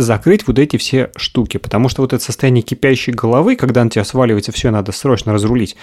закрыть 0.00 0.46
вот 0.46 0.58
эти 0.58 0.76
все 0.76 1.10
штуки, 1.16 1.56
потому 1.56 1.88
что 1.88 2.02
вот 2.02 2.12
это 2.12 2.22
состояние 2.22 2.62
кипящей 2.62 3.12
головы, 3.12 3.56
когда 3.56 3.84
на 3.84 3.90
тебя 3.90 4.04
сваливается 4.04 4.52
все, 4.52 4.70
надо 4.70 4.92
срочно 4.92 5.32
разрулить, 5.32 5.76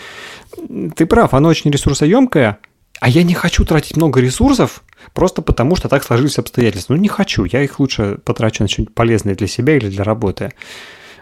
ты 0.95 1.05
прав, 1.05 1.33
оно 1.33 1.49
очень 1.49 1.71
ресурсоемкое, 1.71 2.59
а 2.99 3.09
я 3.09 3.23
не 3.23 3.33
хочу 3.33 3.63
тратить 3.63 3.95
много 3.95 4.19
ресурсов 4.19 4.83
просто 5.13 5.41
потому, 5.41 5.75
что 5.75 5.87
так 5.87 6.03
сложились 6.03 6.39
обстоятельства. 6.39 6.95
Ну, 6.95 7.01
не 7.01 7.09
хочу. 7.09 7.43
Я 7.43 7.61
их 7.61 7.79
лучше 7.79 8.17
потрачу 8.23 8.63
на 8.63 8.69
что-нибудь 8.69 8.95
полезное 8.95 9.35
для 9.35 9.47
себя 9.47 9.77
или 9.77 9.87
для 9.89 10.03
работы 10.03 10.51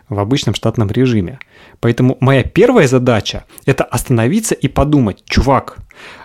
в 0.07 0.19
обычном 0.19 0.55
штатном 0.55 0.89
режиме. 0.89 1.39
Поэтому 1.79 2.17
моя 2.19 2.43
первая 2.43 2.87
задача– 2.87 3.45
это 3.65 3.83
остановиться 3.83 4.55
и 4.55 4.67
подумать, 4.67 5.23
чувак, 5.25 5.77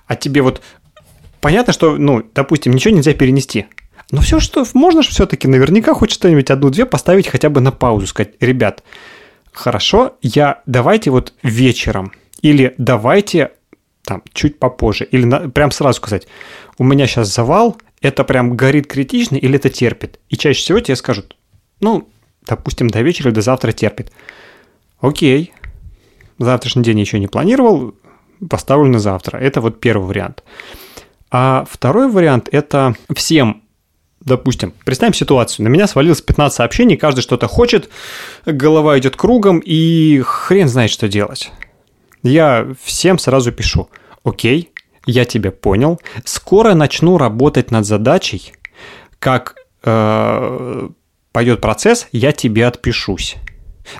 а 0.06 0.16
тебе 0.16 0.42
вот 0.42 0.60
понятно, 1.40 1.72
что, 1.72 1.96
ну, 1.96 2.22
допустим, 2.34 2.72
ничего 2.72 2.94
нельзя 2.94 3.14
перенести. 3.14 3.66
Но 4.10 4.20
все, 4.20 4.40
что 4.40 4.64
можно 4.74 5.02
все-таки 5.02 5.46
наверняка 5.46 5.94
хоть 5.94 6.10
что-нибудь 6.10 6.50
одну-две 6.50 6.84
поставить 6.84 7.28
хотя 7.28 7.48
бы 7.48 7.60
на 7.60 7.70
паузу, 7.70 8.06
сказать, 8.06 8.34
ребят, 8.40 8.82
хорошо, 9.52 10.16
я 10.22 10.62
давайте 10.66 11.10
вот 11.10 11.32
вечером 11.42 12.12
или 12.42 12.74
давайте 12.78 13.52
там 14.04 14.22
чуть 14.32 14.58
попозже. 14.58 15.04
Или 15.04 15.24
на, 15.24 15.48
прям 15.48 15.70
сразу 15.70 15.98
сказать, 15.98 16.26
у 16.78 16.84
меня 16.84 17.06
сейчас 17.06 17.32
завал, 17.32 17.76
это 18.00 18.24
прям 18.24 18.56
горит 18.56 18.86
критично 18.86 19.36
или 19.36 19.56
это 19.56 19.68
терпит. 19.70 20.18
И 20.28 20.36
чаще 20.36 20.60
всего 20.60 20.80
тебе 20.80 20.96
скажут, 20.96 21.36
ну, 21.80 22.08
допустим, 22.46 22.88
до 22.88 23.02
вечера 23.02 23.30
до 23.30 23.42
завтра 23.42 23.72
терпит. 23.72 24.10
Окей, 25.00 25.52
завтрашний 26.38 26.82
день 26.82 26.98
еще 26.98 27.18
не 27.18 27.28
планировал, 27.28 27.94
поставлю 28.48 28.90
на 28.90 28.98
завтра. 28.98 29.38
Это 29.38 29.60
вот 29.60 29.80
первый 29.80 30.06
вариант. 30.06 30.42
А 31.30 31.64
второй 31.70 32.10
вариант– 32.10 32.48
это 32.52 32.96
всем 33.14 33.62
Допустим, 34.20 34.74
представим 34.84 35.14
ситуацию. 35.14 35.64
На 35.64 35.68
меня 35.68 35.86
свалилось 35.86 36.20
15 36.20 36.54
сообщений, 36.56 36.96
каждый 36.96 37.22
что-то 37.22 37.46
хочет, 37.46 37.88
голова 38.44 38.98
идет 38.98 39.16
кругом, 39.16 39.60
и 39.64 40.20
хрен 40.24 40.68
знает, 40.68 40.90
что 40.90 41.08
делать. 41.08 41.50
Я 42.22 42.68
всем 42.82 43.18
сразу 43.18 43.50
пишу. 43.50 43.88
Окей, 44.22 44.70
я 45.06 45.24
тебя 45.24 45.50
понял. 45.50 45.98
Скоро 46.24 46.74
начну 46.74 47.16
работать 47.16 47.70
над 47.70 47.86
задачей. 47.86 48.52
Как 49.18 49.56
э, 49.84 50.88
пойдет 51.32 51.60
процесс, 51.62 52.08
я 52.12 52.32
тебе 52.32 52.66
отпишусь. 52.66 53.36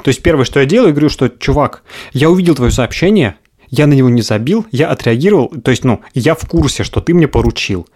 То 0.05 0.09
есть 0.09 0.23
первое, 0.23 0.45
что 0.45 0.61
я 0.61 0.67
делаю, 0.67 0.93
говорю, 0.93 1.09
что, 1.09 1.29
чувак, 1.29 1.83
я 2.12 2.31
увидел 2.31 2.55
твое 2.55 2.71
сообщение, 2.71 3.37
я 3.69 3.87
на 3.87 3.95
него 3.95 4.11
не 4.11 4.23
забил, 4.23 4.67
я 4.71 4.89
отреагировал, 4.89 5.49
то 5.49 5.71
есть, 5.71 5.85
ну, 5.85 6.00
я 6.12 6.35
в 6.35 6.47
курсе, 6.47 6.85
что 6.85 7.00
ты 7.00 7.15
мне 7.15 7.29
поручил. 7.29 7.89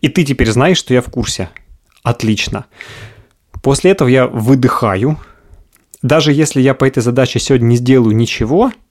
И 0.00 0.08
ты 0.08 0.24
теперь 0.24 0.50
знаешь, 0.50 0.78
что 0.78 0.94
я 0.94 1.02
в 1.02 1.10
курсе. 1.10 1.50
Отлично. 2.08 2.66
После 3.62 3.90
этого 3.90 4.08
я 4.08 4.26
выдыхаю. 4.26 5.18
Даже 6.02 6.32
если 6.32 6.60
я 6.60 6.74
по 6.74 6.84
этой 6.86 7.02
задаче 7.02 7.38
сегодня 7.38 7.66
не 7.66 7.76
сделаю 7.76 8.14
ничего– 8.16 8.72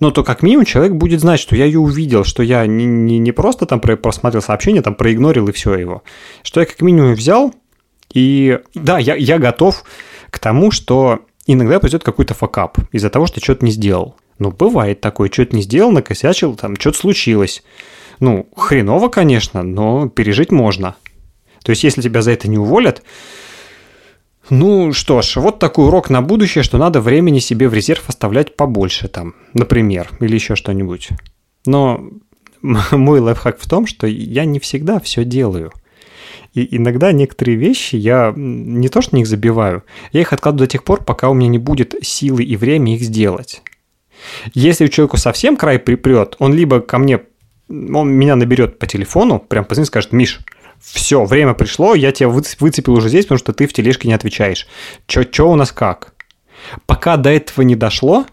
но 0.00 0.10
то 0.10 0.24
как 0.24 0.42
минимум 0.42 0.64
человек 0.64 0.94
будет 0.94 1.20
знать, 1.20 1.40
что 1.40 1.56
я 1.56 1.64
ее 1.64 1.78
увидел, 1.78 2.24
что 2.24 2.42
я 2.42 2.66
не, 2.66 2.84
не, 2.84 3.18
не 3.18 3.32
просто 3.32 3.66
там 3.66 3.80
просмотрел 3.80 4.42
сообщение, 4.42 4.82
там 4.82 4.94
проигнорил 4.94 5.48
и 5.48 5.52
все 5.52 5.76
его, 5.76 6.02
что 6.42 6.60
я 6.60 6.66
как 6.66 6.80
минимум 6.80 7.14
взял, 7.14 7.54
и 8.12 8.60
да, 8.74 8.98
я, 8.98 9.14
я 9.14 9.38
готов 9.38 9.84
к 10.30 10.38
тому, 10.38 10.70
что 10.70 11.20
иногда 11.46 11.80
придет 11.80 12.04
какой-то 12.04 12.34
факап 12.34 12.78
из-за 12.92 13.10
того, 13.10 13.26
что 13.26 13.40
что-то 13.40 13.64
не 13.64 13.70
сделал. 13.70 14.16
Ну, 14.38 14.50
бывает 14.50 15.00
такое, 15.00 15.30
что-то 15.30 15.54
не 15.54 15.62
сделал, 15.62 15.92
накосячил, 15.92 16.56
там 16.56 16.76
что-то 16.76 16.98
случилось. 16.98 17.62
Ну, 18.20 18.48
хреново, 18.56 19.08
конечно, 19.08 19.62
но 19.62 20.08
пережить 20.08 20.50
можно. 20.50 20.96
То 21.64 21.70
есть, 21.70 21.82
если 21.82 22.02
тебя 22.02 22.22
за 22.22 22.30
это 22.30 22.46
не 22.46 22.58
уволят, 22.58 23.02
ну 24.50 24.92
что 24.92 25.22
ж, 25.22 25.36
вот 25.36 25.58
такой 25.58 25.86
урок 25.86 26.10
на 26.10 26.20
будущее, 26.20 26.62
что 26.62 26.76
надо 26.76 27.00
времени 27.00 27.38
себе 27.38 27.68
в 27.68 27.74
резерв 27.74 28.08
оставлять 28.08 28.54
побольше 28.54 29.08
там, 29.08 29.34
например, 29.54 30.10
или 30.20 30.34
еще 30.34 30.54
что-нибудь. 30.54 31.08
Но 31.64 32.04
мой 32.62 33.20
лайфхак 33.20 33.58
в 33.58 33.68
том, 33.68 33.86
что 33.86 34.06
я 34.06 34.44
не 34.44 34.60
всегда 34.60 35.00
все 35.00 35.24
делаю. 35.24 35.72
И 36.52 36.76
иногда 36.76 37.12
некоторые 37.12 37.56
вещи 37.56 37.96
я 37.96 38.32
не 38.36 38.88
то 38.88 39.00
что 39.00 39.14
на 39.14 39.18
них 39.18 39.26
забиваю, 39.26 39.82
я 40.12 40.20
их 40.20 40.34
откладываю 40.34 40.68
до 40.68 40.72
тех 40.72 40.84
пор, 40.84 41.02
пока 41.02 41.30
у 41.30 41.34
меня 41.34 41.48
не 41.48 41.58
будет 41.58 41.94
силы 42.02 42.44
и 42.44 42.56
времени 42.56 42.96
их 42.96 43.02
сделать. 43.02 43.62
Если 44.52 44.84
у 44.84 44.88
человека 44.88 45.16
совсем 45.16 45.56
край 45.56 45.78
припрет, 45.78 46.36
он 46.38 46.52
либо 46.52 46.80
ко 46.80 46.98
мне, 46.98 47.22
он 47.68 48.10
меня 48.10 48.36
наберет 48.36 48.78
по 48.78 48.86
телефону, 48.86 49.40
прям 49.40 49.64
позвонит, 49.64 49.88
скажет, 49.88 50.12
Миш, 50.12 50.40
все, 50.92 51.24
время 51.24 51.54
пришло, 51.54 51.94
я 51.94 52.12
тебя 52.12 52.28
выцепил 52.28 52.94
уже 52.94 53.08
здесь, 53.08 53.24
потому 53.24 53.38
что 53.38 53.52
ты 53.52 53.66
в 53.66 53.72
тележке 53.72 54.08
не 54.08 54.14
отвечаешь. 54.14 54.66
Че 55.06 55.48
у 55.48 55.54
нас 55.54 55.72
как? 55.72 56.14
Пока 56.86 57.16
до 57.16 57.30
этого 57.30 57.64
не 57.64 57.76
дошло, 57.76 58.26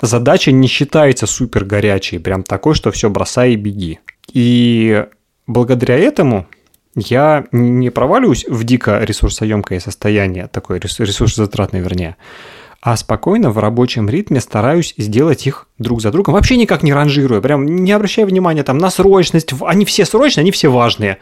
задача 0.00 0.52
не 0.52 0.68
считается 0.68 1.26
супер 1.26 1.64
горячей, 1.64 2.18
прям 2.18 2.42
такой, 2.42 2.74
что 2.74 2.90
все, 2.90 3.10
бросай 3.10 3.52
и 3.52 3.56
беги. 3.56 4.00
И 4.32 5.04
благодаря 5.46 5.98
этому 5.98 6.46
я 6.94 7.46
не 7.52 7.90
проваливаюсь 7.90 8.44
в 8.48 8.64
дико 8.64 9.02
ресурсоемкое 9.02 9.80
состояние, 9.80 10.48
такое 10.48 10.78
ресурсозатратное, 10.78 11.80
вернее, 11.80 12.16
а 12.82 12.96
спокойно 12.96 13.52
в 13.52 13.58
рабочем 13.58 14.10
ритме 14.10 14.40
стараюсь 14.40 14.92
сделать 14.98 15.46
их 15.46 15.68
друг 15.78 16.02
за 16.02 16.10
другом, 16.10 16.34
вообще 16.34 16.56
никак 16.56 16.82
не 16.82 16.92
ранжируя, 16.92 17.40
прям 17.40 17.64
не 17.64 17.92
обращая 17.92 18.26
внимания 18.26 18.64
там 18.64 18.78
на 18.78 18.90
срочность, 18.90 19.54
они 19.60 19.84
все 19.84 20.04
срочные, 20.04 20.42
они 20.42 20.50
все 20.50 20.68
важные, 20.68 21.18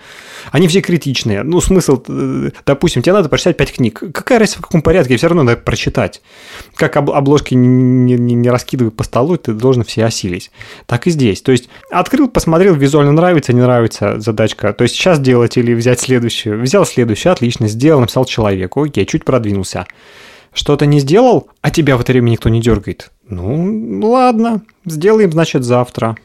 они 0.53 0.69
все 0.69 0.81
критичные. 0.81 1.43
Ну, 1.43 1.61
смысл, 1.61 2.03
э, 2.09 2.51
допустим, 2.65 3.03
тебе 3.03 3.13
надо 3.13 3.29
прочитать 3.29 3.59
5 3.59 3.73
книг, 3.75 4.03
какая 4.15 4.39
разница 4.39 4.61
в 4.61 4.63
каком 4.63 4.81
порядке, 4.81 5.19
все 5.19 5.29
равно 5.29 5.43
надо 5.43 5.59
прочитать. 5.59 6.23
Как 6.77 6.97
обложки 6.97 7.53
не, 7.53 8.15
не, 8.15 8.35
не 8.35 8.49
раскидывай 8.49 8.91
по 8.91 9.05
столу, 9.05 9.37
ты 9.37 9.53
должен 9.53 9.85
все 9.85 10.07
осилить. 10.07 10.51
Так 10.87 11.07
и 11.07 11.11
здесь. 11.11 11.43
То 11.43 11.53
есть, 11.53 11.69
открыл, 11.91 12.29
посмотрел, 12.29 12.75
визуально 12.75 13.13
нравится, 13.13 13.53
не 13.53 13.61
нравится 13.61 14.19
задачка. 14.19 14.73
То 14.73 14.85
есть, 14.85 14.95
сейчас 14.95 15.21
делать 15.21 15.59
или 15.59 15.75
взять 15.75 16.01
следующую. 16.01 16.63
Взял 16.63 16.87
следующую, 16.87 17.33
отлично, 17.35 17.69
сделал, 17.69 18.01
написал 18.01 18.25
человеку, 18.25 18.83
окей, 18.83 19.05
чуть 19.05 19.27
продвинулся 19.27 19.87
что-то 20.53 20.87
не 20.87 21.01
сделал, 21.01 21.49
а 21.61 21.71
тебя 21.71 21.97
в 21.97 22.01
это 22.01 22.13
время 22.13 22.31
никто 22.31 22.49
не 22.49 22.61
дергает. 22.61 23.11
Ну, 23.29 24.01
ладно, 24.11 24.63
сделаем, 24.85 25.33
значит, 25.33 25.65
завтра. 25.65 26.17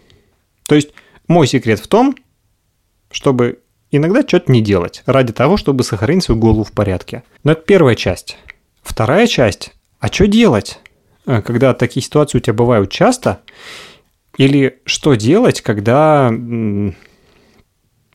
То 0.67 0.75
есть 0.75 0.91
мой 1.27 1.47
секрет 1.47 1.79
в 1.79 1.87
том, 1.87 2.15
чтобы 3.11 3.59
иногда 3.91 4.21
что-то 4.21 4.51
не 4.51 4.61
делать, 4.61 5.03
ради 5.05 5.33
того, 5.33 5.57
чтобы 5.57 5.83
сохранить 5.83 6.23
свою 6.23 6.39
голову 6.39 6.63
в 6.63 6.71
порядке. 6.71 7.23
Но 7.43 7.51
это 7.51 7.61
первая 7.61 7.95
часть. 7.95 8.37
Вторая 8.81 9.27
часть. 9.27 9.73
А 9.99 10.07
что 10.07 10.27
делать, 10.27 10.79
э, 11.25 11.41
когда 11.41 11.73
такие 11.73 12.03
ситуации 12.03 12.37
у 12.37 12.41
тебя 12.41 12.53
бывают 12.53 12.91
часто? 12.91 13.41
Или 14.37 14.79
что 14.85 15.15
делать, 15.15 15.61
когда 15.61 16.31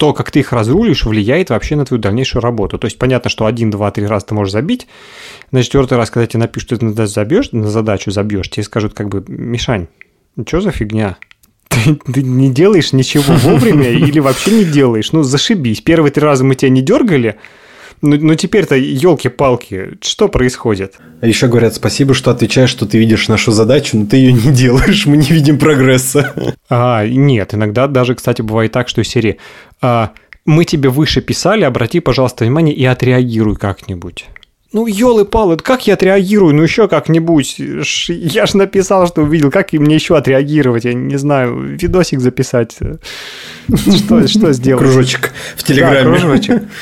то, 0.01 0.15
как 0.15 0.31
ты 0.31 0.39
их 0.39 0.55
разрулишь, 0.55 1.05
влияет 1.05 1.51
вообще 1.51 1.77
на 1.77 1.85
твою 1.85 2.01
дальнейшую 2.01 2.41
работу. 2.41 2.79
То 2.79 2.87
есть 2.87 2.97
понятно, 2.97 3.29
что 3.29 3.45
один, 3.45 3.71
два, 3.71 3.91
три 3.91 4.07
раза 4.07 4.25
ты 4.25 4.35
можешь 4.35 4.51
забить. 4.51 4.87
На 5.53 5.63
четвертый 5.63 5.99
раз, 5.99 6.11
когда 6.11 6.27
тебе 6.27 6.41
напишут, 6.41 6.69
что 6.69 6.77
ты 6.79 6.87
на, 6.87 7.07
забьешь, 7.07 7.53
на 7.53 7.69
задачу 7.69 8.11
забьешь, 8.11 8.49
тебе 8.49 8.65
скажут 8.65 8.95
как 8.95 9.11
бы, 9.11 9.23
Мишань, 9.29 9.89
что 10.47 10.63
за 10.63 10.71
фигня? 10.71 11.19
Ты, 11.69 11.97
ты 11.97 12.23
не 12.23 12.51
делаешь 12.51 12.95
ничего 12.95 13.35
вовремя 13.35 13.91
или 13.91 14.21
вообще 14.21 14.53
не 14.53 14.65
делаешь. 14.65 15.13
Ну, 15.13 15.23
зашибись. 15.23 15.83
Первые 15.83 16.13
три 16.13 16.25
раза 16.25 16.45
мы 16.45 16.55
тебя 16.55 16.71
не 16.71 16.81
дергали, 16.81 17.37
ну, 18.03 18.17
ну 18.19 18.35
теперь-то, 18.35 18.77
елки-палки, 18.77 19.99
что 20.01 20.29
происходит? 20.29 20.95
А 21.21 21.27
еще 21.27 21.49
говорят, 21.49 21.75
спасибо, 21.75 22.15
что 22.15 22.31
отвечаешь, 22.31 22.71
что 22.71 22.87
ты 22.87 22.99
видишь 22.99 23.29
нашу 23.29 23.53
задачу, 23.53 23.99
но 23.99 24.07
ты 24.07 24.17
ее 24.17 24.33
не 24.33 24.53
делаешь, 24.53 25.07
мы 25.07 25.17
не 25.17 25.29
видим 25.29 25.59
прогресса. 25.59 26.35
А, 26.69 27.07
нет, 27.07 27.55
иногда 27.55 27.87
даже, 27.87 28.15
кстати, 28.15 28.41
бывает 28.43 28.73
так, 28.73 28.89
что 28.89 29.05
серии 29.05 29.37
а, 29.83 30.13
«Мы 30.47 30.65
тебе 30.65 30.89
выше 30.89 31.21
писали, 31.21 31.65
обрати, 31.65 32.01
пожалуйста, 32.01 32.45
внимание 32.45 32.75
и 32.75 32.85
отреагируй 32.85 33.57
как-нибудь». 33.57 34.27
Ну, 34.73 34.87
елы-палы, 34.87 35.57
как 35.57 35.89
я 35.89 35.95
отреагирую? 35.95 36.55
Ну, 36.55 36.63
еще 36.63 36.87
как-нибудь. 36.87 37.57
Я 37.59 38.47
же 38.47 38.57
написал, 38.57 39.09
что 39.09 39.23
увидел. 39.23 39.51
Как 39.51 39.73
мне 39.73 39.97
еще 39.97 40.17
отреагировать? 40.17 40.85
Я 40.85 40.95
не 40.95 41.17
знаю, 41.17 41.77
видосик 41.77 42.21
записать. 42.21 42.77
Что, 42.77 44.29
что 44.29 44.53
сделать? 44.53 44.85
Кружочек 44.85 45.33
в 45.57 45.65
Телеграме. 45.65 46.05
Да, 46.05 46.19
кружочек. 46.19 46.63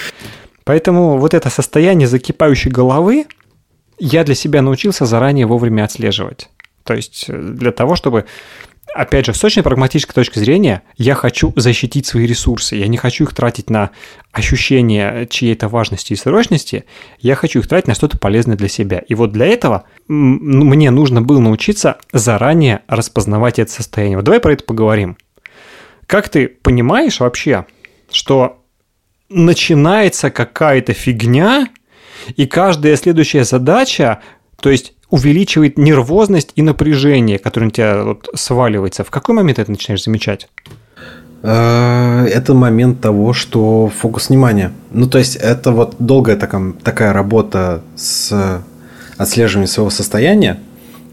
Поэтому 0.68 1.16
вот 1.16 1.32
это 1.32 1.48
состояние 1.48 2.06
закипающей 2.06 2.70
головы 2.70 3.24
я 3.98 4.22
для 4.22 4.34
себя 4.34 4.60
научился 4.60 5.06
заранее 5.06 5.46
вовремя 5.46 5.84
отслеживать. 5.84 6.50
То 6.84 6.92
есть 6.92 7.24
э, 7.28 7.40
для 7.40 7.72
того, 7.72 7.96
чтобы 7.96 8.26
опять 8.94 9.24
же, 9.24 9.32
с 9.32 9.42
очень 9.42 9.62
прагматической 9.62 10.14
точки 10.14 10.38
зрения, 10.38 10.82
я 10.98 11.14
хочу 11.14 11.54
защитить 11.56 12.04
свои 12.04 12.26
ресурсы. 12.26 12.76
Я 12.76 12.86
не 12.86 12.98
хочу 12.98 13.24
их 13.24 13.32
тратить 13.32 13.70
на 13.70 13.92
ощущение 14.30 15.26
чьей-то 15.30 15.68
важности 15.68 16.12
и 16.12 16.16
срочности. 16.16 16.84
Я 17.18 17.34
хочу 17.34 17.60
их 17.60 17.66
тратить 17.66 17.88
на 17.88 17.94
что-то 17.94 18.18
полезное 18.18 18.56
для 18.56 18.68
себя. 18.68 18.98
И 18.98 19.14
вот 19.14 19.32
для 19.32 19.46
этого 19.46 19.84
мне 20.06 20.90
нужно 20.90 21.22
было 21.22 21.38
научиться 21.40 21.96
заранее 22.12 22.82
распознавать 22.88 23.58
это 23.58 23.72
состояние. 23.72 24.18
Вот 24.18 24.26
давай 24.26 24.40
про 24.40 24.52
это 24.52 24.64
поговорим. 24.64 25.16
Как 26.06 26.28
ты 26.28 26.46
понимаешь 26.46 27.20
вообще, 27.20 27.64
что 28.12 28.58
начинается 29.28 30.30
какая-то 30.30 30.92
фигня, 30.92 31.68
и 32.36 32.46
каждая 32.46 32.96
следующая 32.96 33.44
задача, 33.44 34.20
то 34.60 34.70
есть 34.70 34.94
увеличивает 35.10 35.78
нервозность 35.78 36.52
и 36.54 36.62
напряжение, 36.62 37.38
которое 37.38 37.66
на 37.66 37.70
тебя 37.70 38.02
вот 38.04 38.28
сваливается. 38.34 39.04
В 39.04 39.10
какой 39.10 39.34
момент 39.34 39.58
это 39.58 39.70
начинаешь 39.70 40.04
замечать? 40.04 40.48
Э, 41.42 42.26
это 42.26 42.54
момент 42.54 43.00
того, 43.00 43.32
что 43.32 43.90
фокус 43.96 44.28
внимания. 44.28 44.72
Ну, 44.90 45.08
то 45.08 45.18
есть, 45.18 45.36
это 45.36 45.70
вот 45.72 45.96
долгая 45.98 46.36
такая, 46.36 46.72
такая 46.82 47.12
работа 47.12 47.82
с 47.96 48.62
отслеживанием 49.16 49.68
своего 49.68 49.90
состояния, 49.90 50.58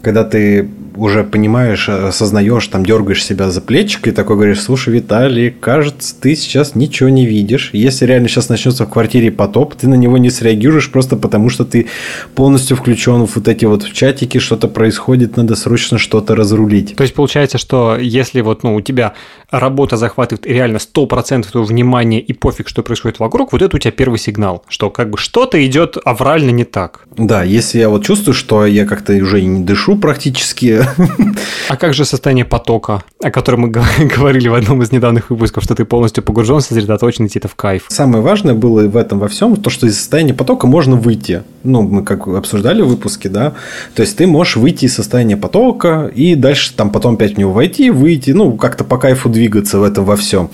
когда 0.02 0.24
ты 0.24 0.68
уже 0.96 1.24
понимаешь, 1.24 1.88
осознаешь, 1.88 2.66
там 2.68 2.84
дергаешь 2.84 3.24
себя 3.24 3.50
за 3.50 3.60
плечик 3.60 4.08
и 4.08 4.12
такой 4.12 4.36
говоришь, 4.36 4.60
слушай, 4.60 4.92
Виталий, 4.92 5.50
кажется, 5.50 6.14
ты 6.20 6.34
сейчас 6.36 6.74
ничего 6.74 7.08
не 7.08 7.26
видишь. 7.26 7.70
Если 7.72 8.06
реально 8.06 8.28
сейчас 8.28 8.48
начнется 8.48 8.86
в 8.86 8.90
квартире 8.90 9.30
потоп, 9.30 9.74
ты 9.74 9.88
на 9.88 9.94
него 9.94 10.18
не 10.18 10.30
среагируешь 10.30 10.90
просто 10.90 11.16
потому, 11.16 11.50
что 11.50 11.64
ты 11.64 11.86
полностью 12.34 12.76
включен 12.76 13.26
в 13.26 13.36
вот 13.36 13.48
эти 13.48 13.64
вот 13.64 13.82
в 13.82 13.92
чатики, 13.92 14.38
что-то 14.38 14.68
происходит, 14.68 15.36
надо 15.36 15.54
срочно 15.54 15.98
что-то 15.98 16.34
разрулить. 16.34 16.96
То 16.96 17.02
есть 17.02 17.14
получается, 17.14 17.58
что 17.58 17.96
если 17.96 18.40
вот 18.40 18.62
ну, 18.62 18.74
у 18.74 18.80
тебя 18.80 19.14
работа 19.50 19.96
захватывает 19.96 20.46
реально 20.46 20.78
100% 20.78 21.50
твоего 21.50 21.66
внимания 21.66 22.20
и 22.20 22.32
пофиг, 22.32 22.68
что 22.68 22.82
происходит 22.82 23.18
вокруг, 23.18 23.52
вот 23.52 23.62
это 23.62 23.76
у 23.76 23.78
тебя 23.78 23.92
первый 23.92 24.18
сигнал, 24.18 24.64
что 24.68 24.90
как 24.90 25.10
бы 25.10 25.18
что-то 25.18 25.64
идет 25.64 25.96
аврально 26.04 26.50
не 26.50 26.64
так. 26.64 27.06
Да, 27.16 27.42
если 27.42 27.78
я 27.78 27.88
вот 27.88 28.04
чувствую, 28.04 28.34
что 28.34 28.66
я 28.66 28.86
как-то 28.86 29.12
уже 29.14 29.40
и 29.40 29.46
не 29.46 29.64
дышу 29.64 29.96
практически, 29.96 30.85
а 31.68 31.76
как 31.76 31.94
же 31.94 32.04
состояние 32.04 32.44
потока, 32.44 33.02
о 33.22 33.30
котором 33.30 33.60
мы 33.60 33.68
говорили 34.16 34.48
в 34.48 34.54
одном 34.54 34.82
из 34.82 34.92
недавних 34.92 35.30
выпусков, 35.30 35.64
что 35.64 35.74
ты 35.74 35.84
полностью 35.84 36.22
погружен, 36.22 36.60
сосредоточен, 36.60 37.26
и 37.26 37.30
это 37.34 37.48
в 37.48 37.54
кайф? 37.54 37.86
Самое 37.88 38.22
важное 38.22 38.54
было 38.54 38.86
в 38.86 38.96
этом 38.96 39.18
во 39.18 39.28
всем, 39.28 39.56
то, 39.56 39.70
что 39.70 39.86
из 39.86 39.96
состояния 39.96 40.34
потока 40.34 40.66
можно 40.66 40.96
выйти. 40.96 41.42
Ну, 41.64 41.82
мы 41.82 42.02
как 42.02 42.26
обсуждали 42.28 42.82
в 42.82 42.88
выпуске, 42.88 43.28
да. 43.28 43.54
То 43.94 44.02
есть, 44.02 44.16
ты 44.16 44.26
можешь 44.26 44.56
выйти 44.56 44.86
из 44.86 44.94
состояния 44.94 45.36
потока 45.36 46.10
и 46.14 46.34
дальше 46.34 46.74
там 46.74 46.90
потом 46.90 47.14
опять 47.14 47.34
в 47.34 47.38
него 47.38 47.52
войти, 47.52 47.90
выйти, 47.90 48.30
ну, 48.30 48.56
как-то 48.56 48.84
по 48.84 48.98
кайфу 48.98 49.28
двигаться 49.28 49.78
в 49.78 49.82
этом 49.82 50.04
во 50.04 50.16
всем. 50.16 50.50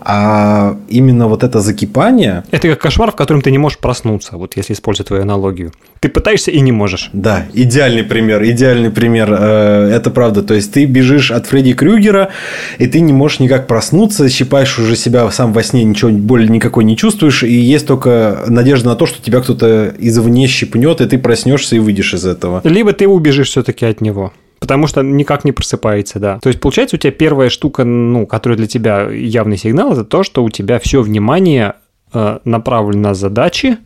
А 0.00 0.76
именно 0.88 1.28
вот 1.28 1.44
это 1.44 1.60
закипание... 1.60 2.44
Это 2.50 2.68
как 2.68 2.80
кошмар, 2.80 3.12
в 3.12 3.16
котором 3.16 3.42
ты 3.42 3.50
не 3.50 3.58
можешь 3.58 3.78
проснуться, 3.78 4.36
вот 4.36 4.56
если 4.56 4.72
использовать 4.72 5.08
твою 5.08 5.22
аналогию. 5.22 5.72
Ты 6.00 6.08
пытаешься 6.08 6.50
и 6.50 6.60
не 6.60 6.72
можешь. 6.72 7.10
Да, 7.12 7.46
идеальный 7.52 8.04
пример, 8.04 8.42
идеальный 8.44 8.90
пример 8.90 9.28
э, 9.30 9.67
это 9.68 10.10
правда. 10.10 10.42
То 10.42 10.54
есть 10.54 10.72
ты 10.72 10.84
бежишь 10.84 11.30
от 11.30 11.46
Фредди 11.46 11.72
Крюгера, 11.72 12.30
и 12.78 12.86
ты 12.86 13.00
не 13.00 13.12
можешь 13.12 13.40
никак 13.40 13.66
проснуться, 13.66 14.28
щипаешь 14.28 14.78
уже 14.78 14.96
себя 14.96 15.30
сам 15.30 15.52
во 15.52 15.62
сне, 15.62 15.84
ничего 15.84 16.10
более 16.10 16.48
никакой 16.48 16.84
не 16.84 16.96
чувствуешь, 16.96 17.42
и 17.42 17.52
есть 17.52 17.86
только 17.86 18.44
надежда 18.46 18.90
на 18.90 18.96
то, 18.96 19.06
что 19.06 19.22
тебя 19.22 19.40
кто-то 19.40 19.94
извне 19.98 20.46
щипнет, 20.46 21.00
и 21.00 21.06
ты 21.06 21.18
проснешься 21.18 21.76
и 21.76 21.78
выйдешь 21.78 22.14
из 22.14 22.26
этого. 22.26 22.60
Либо 22.64 22.92
ты 22.92 23.06
убежишь 23.06 23.48
все-таки 23.48 23.86
от 23.86 24.00
него. 24.00 24.32
Потому 24.60 24.88
что 24.88 25.02
никак 25.02 25.44
не 25.44 25.52
просыпается, 25.52 26.18
да. 26.18 26.40
То 26.40 26.48
есть, 26.48 26.60
получается, 26.60 26.96
у 26.96 26.98
тебя 26.98 27.12
первая 27.12 27.48
штука, 27.48 27.84
ну, 27.84 28.26
которая 28.26 28.56
для 28.56 28.66
тебя 28.66 29.08
явный 29.08 29.56
сигнал, 29.56 29.92
это 29.92 30.04
то, 30.04 30.24
что 30.24 30.42
у 30.42 30.50
тебя 30.50 30.80
все 30.80 31.00
внимание 31.00 31.74
Э, 31.78 31.87
направлен 32.12 33.02
на 33.02 33.14
задачи, 33.14 33.78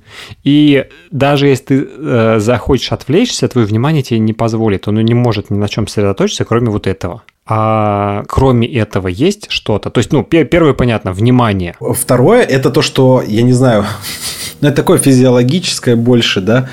и 0.45 0.87
даже 1.11 1.49
если 1.49 1.65
ты 1.65 1.89
э, 1.89 2.39
захочешь 2.39 2.93
отвлечься, 2.93 3.49
твое 3.49 3.67
внимание 3.67 4.03
тебе 4.03 4.21
не 4.21 4.33
позволит, 4.33 4.89
оно 4.89 5.01
не 5.01 5.15
может 5.15 5.51
ни 5.51 5.57
на 5.57 5.69
чем 5.69 5.87
сосредоточиться, 5.87 6.45
кроме 6.45 6.71
вот 6.71 6.87
этого. 6.87 7.23
А 7.45 8.23
кроме 8.29 8.69
этого 8.69 9.09
есть 9.09 9.51
что-то? 9.51 9.91
То 9.91 9.99
есть, 9.99 10.13
ну, 10.13 10.23
первое, 10.23 10.75
понятно, 10.75 11.13
внимание. 11.13 11.75
Второе, 11.81 12.43
это 12.43 12.71
то, 12.71 12.83
что, 12.83 13.23
я 13.27 13.43
не 13.43 13.53
знаю, 13.53 13.85
ну, 14.61 14.69
это 14.69 14.77
такое 14.77 14.99
физиологическое 14.99 15.97
больше, 15.97 16.41
да, 16.41 16.69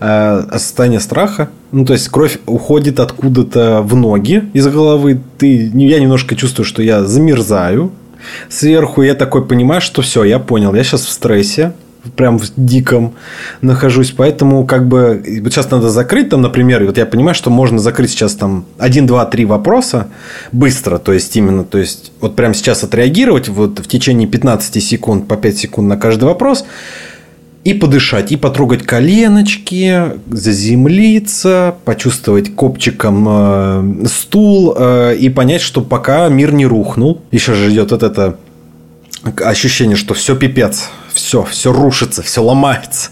э, 0.00 0.42
состояние 0.52 1.00
страха. 1.00 1.50
Ну, 1.70 1.84
то 1.84 1.92
есть, 1.92 2.08
кровь 2.08 2.38
уходит 2.46 2.98
откуда-то 2.98 3.80
в 3.82 3.94
ноги 3.94 4.42
из 4.54 4.66
головы. 4.66 5.20
Ты, 5.38 5.70
я 5.72 6.00
немножко 6.00 6.34
чувствую, 6.34 6.66
что 6.66 6.82
я 6.82 7.04
замерзаю. 7.04 7.92
Сверху 8.48 9.02
я 9.02 9.14
такой 9.14 9.46
понимаю, 9.46 9.80
что 9.80 10.02
все, 10.02 10.24
я 10.24 10.38
понял, 10.38 10.74
я 10.74 10.84
сейчас 10.84 11.04
в 11.04 11.10
стрессе, 11.10 11.72
прям 12.16 12.38
в 12.38 12.50
диком 12.56 13.14
нахожусь. 13.60 14.12
Поэтому, 14.12 14.66
как 14.66 14.86
бы, 14.86 15.22
вот 15.42 15.52
сейчас 15.52 15.70
надо 15.70 15.90
закрыть 15.90 16.30
там, 16.30 16.42
например, 16.42 16.84
вот 16.84 16.98
я 16.98 17.06
понимаю, 17.06 17.34
что 17.34 17.50
можно 17.50 17.78
закрыть 17.78 18.10
сейчас 18.10 18.34
там 18.34 18.64
1, 18.78 19.06
2, 19.06 19.26
3 19.26 19.44
вопроса 19.44 20.08
быстро, 20.52 20.98
то 20.98 21.12
есть, 21.12 21.36
именно, 21.36 21.64
то 21.64 21.78
есть, 21.78 22.12
вот 22.20 22.36
прямо 22.36 22.54
сейчас 22.54 22.84
отреагировать 22.84 23.48
вот 23.48 23.78
в 23.80 23.86
течение 23.86 24.28
15 24.28 24.82
секунд, 24.82 25.28
по 25.28 25.36
5 25.36 25.58
секунд 25.58 25.88
на 25.88 25.96
каждый 25.96 26.24
вопрос, 26.24 26.64
и 27.68 27.74
подышать, 27.74 28.32
и 28.32 28.36
потрогать 28.36 28.82
коленочки, 28.82 30.12
заземлиться, 30.30 31.74
почувствовать 31.84 32.54
копчиком 32.54 33.26
э, 33.28 34.06
стул 34.06 34.74
э, 34.74 35.16
и 35.16 35.28
понять, 35.28 35.60
что 35.60 35.82
пока 35.82 36.28
мир 36.30 36.54
не 36.54 36.64
рухнул, 36.64 37.20
еще 37.30 37.52
же 37.52 37.70
идет 37.70 37.90
вот 37.90 38.02
это 38.02 38.38
ощущение, 39.44 39.96
что 39.96 40.14
все 40.14 40.34
пипец, 40.34 40.88
все, 41.12 41.44
все 41.44 41.70
рушится, 41.70 42.22
все 42.22 42.42
ломается. 42.42 43.10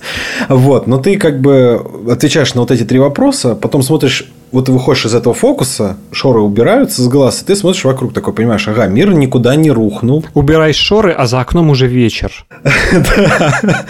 Вот, 0.49 0.87
но 0.87 0.97
ты 0.97 1.19
как 1.19 1.43
бы 1.43 1.85
отвечаешь 2.11 2.55
на 2.55 2.63
вот 2.63 2.71
эти 2.71 2.85
три 2.85 2.99
вопроса, 2.99 3.55
потом 3.57 3.83
смотришь, 3.83 4.25
вот 4.57 4.65
ты 4.65 4.73
выходишь 4.73 5.05
из 5.05 5.15
этого 5.15 5.35
фокуса, 5.35 5.99
шоры 6.13 6.41
убираются 6.41 7.03
с 7.03 7.09
глаз, 7.09 7.43
и 7.43 7.45
ты 7.45 7.55
смотришь 7.55 7.85
вокруг 7.85 8.15
такой, 8.15 8.33
понимаешь, 8.33 8.67
ага, 8.67 8.87
мир 8.87 9.13
никуда 9.13 9.55
не 9.55 9.71
рухнул. 9.71 10.25
Убираешь 10.33 10.77
шоры, 10.77 11.13
а 11.13 11.27
за 11.27 11.41
окном 11.41 11.69
уже 11.69 11.87
вечер. 11.87 12.33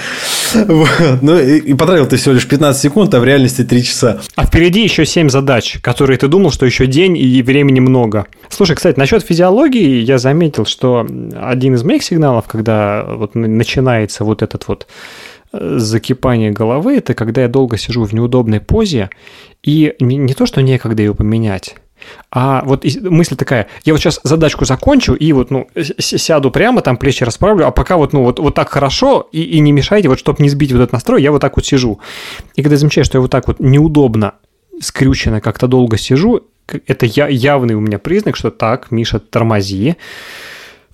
Ну 1.20 1.38
и 1.38 1.74
потратил 1.74 2.06
ты 2.06 2.16
всего 2.16 2.34
лишь 2.34 2.48
15 2.48 2.80
секунд, 2.80 3.12
а 3.14 3.20
в 3.20 3.24
реальности 3.24 3.62
3 3.62 3.82
часа. 3.82 4.20
А 4.36 4.46
впереди 4.46 4.82
еще 4.82 5.04
7 5.04 5.28
задач, 5.28 5.78
которые 5.82 6.16
ты 6.18 6.28
думал, 6.28 6.50
что 6.50 6.64
еще 6.64 6.86
день 6.86 7.18
и 7.18 7.42
времени 7.42 7.80
много. 7.80 8.26
Слушай, 8.48 8.76
кстати, 8.76 8.98
насчет 8.98 9.22
физиологии 9.22 10.00
я 10.00 10.18
заметил, 10.18 10.64
что 10.64 11.06
один 11.40 11.74
из 11.74 11.82
моих 11.82 12.02
сигналов, 12.02 12.46
когда 12.46 13.04
вот 13.06 13.34
начинается 13.34 14.24
вот 14.24 14.40
этот 14.42 14.66
вот 14.68 14.86
закипание 15.52 16.50
головы, 16.50 16.96
это 16.96 17.14
когда 17.14 17.42
я 17.42 17.48
долго 17.48 17.76
сижу 17.76 18.04
в 18.04 18.12
неудобной 18.12 18.60
позе, 18.60 19.10
и 19.62 19.94
не 20.00 20.34
то, 20.34 20.46
что 20.46 20.62
некогда 20.62 21.02
ее 21.02 21.14
поменять, 21.14 21.76
а 22.30 22.62
вот 22.64 22.84
мысль 23.02 23.36
такая, 23.36 23.68
я 23.84 23.92
вот 23.92 24.00
сейчас 24.00 24.20
задачку 24.22 24.64
закончу 24.64 25.14
и 25.14 25.32
вот, 25.32 25.50
ну, 25.50 25.68
сяду 25.98 26.50
прямо, 26.50 26.82
там 26.82 26.96
плечи 26.96 27.24
расправлю, 27.24 27.66
а 27.66 27.70
пока 27.70 27.96
вот, 27.96 28.12
ну, 28.12 28.22
вот, 28.22 28.38
вот 28.38 28.54
так 28.54 28.68
хорошо 28.68 29.28
и, 29.32 29.42
и 29.42 29.58
не 29.60 29.72
мешайте, 29.72 30.08
вот 30.08 30.18
чтобы 30.18 30.42
не 30.42 30.48
сбить 30.48 30.72
вот 30.72 30.78
этот 30.78 30.92
настрой, 30.92 31.22
я 31.22 31.32
вот 31.32 31.40
так 31.40 31.56
вот 31.56 31.64
сижу. 31.64 32.00
И 32.54 32.62
когда 32.62 32.76
замечаю, 32.76 33.04
что 33.04 33.18
я 33.18 33.22
вот 33.22 33.30
так 33.30 33.48
вот 33.48 33.60
неудобно, 33.60 34.34
скрюченно 34.80 35.40
как-то 35.40 35.66
долго 35.66 35.96
сижу, 35.96 36.42
это 36.86 37.06
я, 37.06 37.28
явный 37.28 37.74
у 37.74 37.80
меня 37.80 37.98
признак, 37.98 38.36
что 38.36 38.50
так, 38.50 38.90
Миша, 38.90 39.18
тормози, 39.18 39.96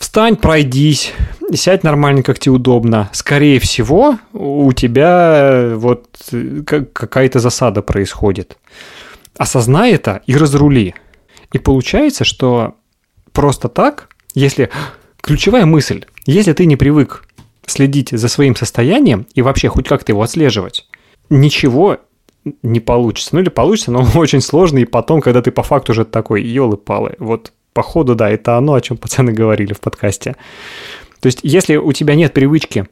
встань, 0.02 0.36
пройдись, 0.36 1.12
сядь 1.54 1.84
нормально, 1.84 2.22
как 2.22 2.38
тебе 2.38 2.52
удобно. 2.52 3.08
Скорее 3.12 3.58
всего, 3.58 4.18
у 4.32 4.72
тебя 4.72 5.72
вот 5.76 6.06
э, 6.32 6.62
какая-то 6.92 7.38
засада 7.38 7.82
происходит 7.82 8.58
осознай 9.36 9.92
это 9.92 10.22
и 10.26 10.36
разрули. 10.36 10.94
И 11.52 11.58
получается, 11.58 12.24
что 12.24 12.74
просто 13.32 13.68
так, 13.68 14.08
если... 14.34 14.70
Ключевая 15.20 15.66
мысль, 15.66 16.04
если 16.26 16.52
ты 16.52 16.66
не 16.66 16.74
привык 16.74 17.24
следить 17.64 18.10
за 18.10 18.26
своим 18.26 18.56
состоянием 18.56 19.28
и 19.36 19.42
вообще 19.42 19.68
хоть 19.68 19.86
как-то 19.86 20.10
его 20.10 20.22
отслеживать, 20.22 20.88
ничего 21.30 21.98
не 22.64 22.80
получится. 22.80 23.30
Ну 23.32 23.40
или 23.40 23.48
получится, 23.48 23.92
но 23.92 24.04
очень 24.16 24.40
сложно, 24.40 24.78
и 24.78 24.84
потом, 24.84 25.20
когда 25.20 25.40
ты 25.40 25.52
по 25.52 25.62
факту 25.62 25.92
уже 25.92 26.04
такой, 26.04 26.42
елы-палы, 26.42 27.14
вот 27.20 27.52
походу, 27.72 28.14
да, 28.14 28.30
это 28.30 28.56
оно, 28.56 28.74
о 28.74 28.80
чем 28.80 28.96
пацаны 28.96 29.32
говорили 29.32 29.72
в 29.72 29.80
подкасте. 29.80 30.36
То 31.20 31.26
есть, 31.26 31.40
если 31.42 31.76
у 31.76 31.92
тебя 31.92 32.14
нет 32.14 32.32
привычки 32.32 32.86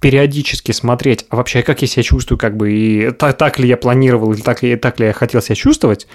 периодически 0.00 0.72
смотреть, 0.72 1.24
а 1.30 1.36
вообще 1.36 1.62
как 1.62 1.80
я 1.80 1.88
себя 1.88 2.02
чувствую, 2.02 2.38
как 2.38 2.56
бы, 2.56 2.72
и 2.72 3.10
так, 3.12 3.38
так 3.38 3.58
ли 3.58 3.66
я 3.66 3.78
планировал, 3.78 4.32
или 4.32 4.42
так, 4.42 4.62
ли, 4.62 4.76
так 4.76 5.00
ли 5.00 5.06
я 5.06 5.12
хотел 5.14 5.40
себя 5.40 5.54
чувствовать, 5.54 6.06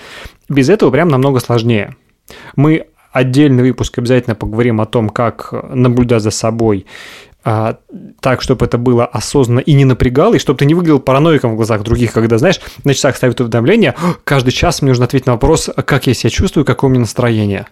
без 0.47 0.69
этого 0.69 0.91
прям 0.91 1.09
намного 1.09 1.39
сложнее. 1.39 1.95
Мы 2.55 2.85
отдельный 3.11 3.63
выпуск 3.63 3.97
обязательно 3.97 4.35
поговорим 4.35 4.79
о 4.81 4.85
том, 4.85 5.09
как 5.09 5.53
наблюдать 5.73 6.21
за 6.21 6.29
собой 6.29 6.85
а, 7.43 7.77
так, 8.19 8.41
чтобы 8.41 8.65
это 8.65 8.77
было 8.77 9.05
осознанно 9.05 9.59
и 9.59 9.73
не 9.73 9.85
напрягало, 9.85 10.35
и 10.35 10.39
чтобы 10.39 10.59
ты 10.59 10.65
не 10.65 10.75
выглядел 10.75 10.99
параноиком 10.99 11.53
в 11.53 11.55
глазах 11.55 11.83
других, 11.83 12.11
когда, 12.11 12.37
знаешь, 12.37 12.59
на 12.83 12.93
часах 12.93 13.15
ставят 13.15 13.39
уведомление, 13.41 13.95
каждый 14.23 14.51
час 14.51 14.81
мне 14.81 14.91
нужно 14.91 15.05
ответить 15.05 15.25
на 15.25 15.33
вопрос, 15.33 15.69
как 15.85 16.07
я 16.07 16.13
себя 16.13 16.29
чувствую, 16.29 16.65
какое 16.65 16.89
у 16.89 16.91
меня 16.91 17.01
настроение. 17.01 17.65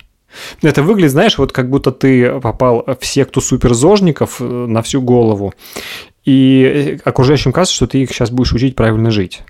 Это 0.62 0.84
выглядит, 0.84 1.12
знаешь, 1.12 1.38
вот 1.38 1.52
как 1.52 1.70
будто 1.70 1.92
ты 1.92 2.40
попал 2.40 2.86
в 3.00 3.06
секту 3.06 3.42
суперзожников 3.42 4.38
э, 4.40 4.44
на 4.44 4.82
всю 4.82 5.02
голову, 5.02 5.54
и 6.26 6.98
э, 7.06 7.10
окружающим 7.10 7.54
кажется, 7.54 7.76
что 7.76 7.88
ты 7.88 8.04
их 8.04 8.12
сейчас 8.12 8.32
будешь 8.32 8.52
учить 8.52 8.76
правильно 8.76 9.12
жить. 9.12 9.44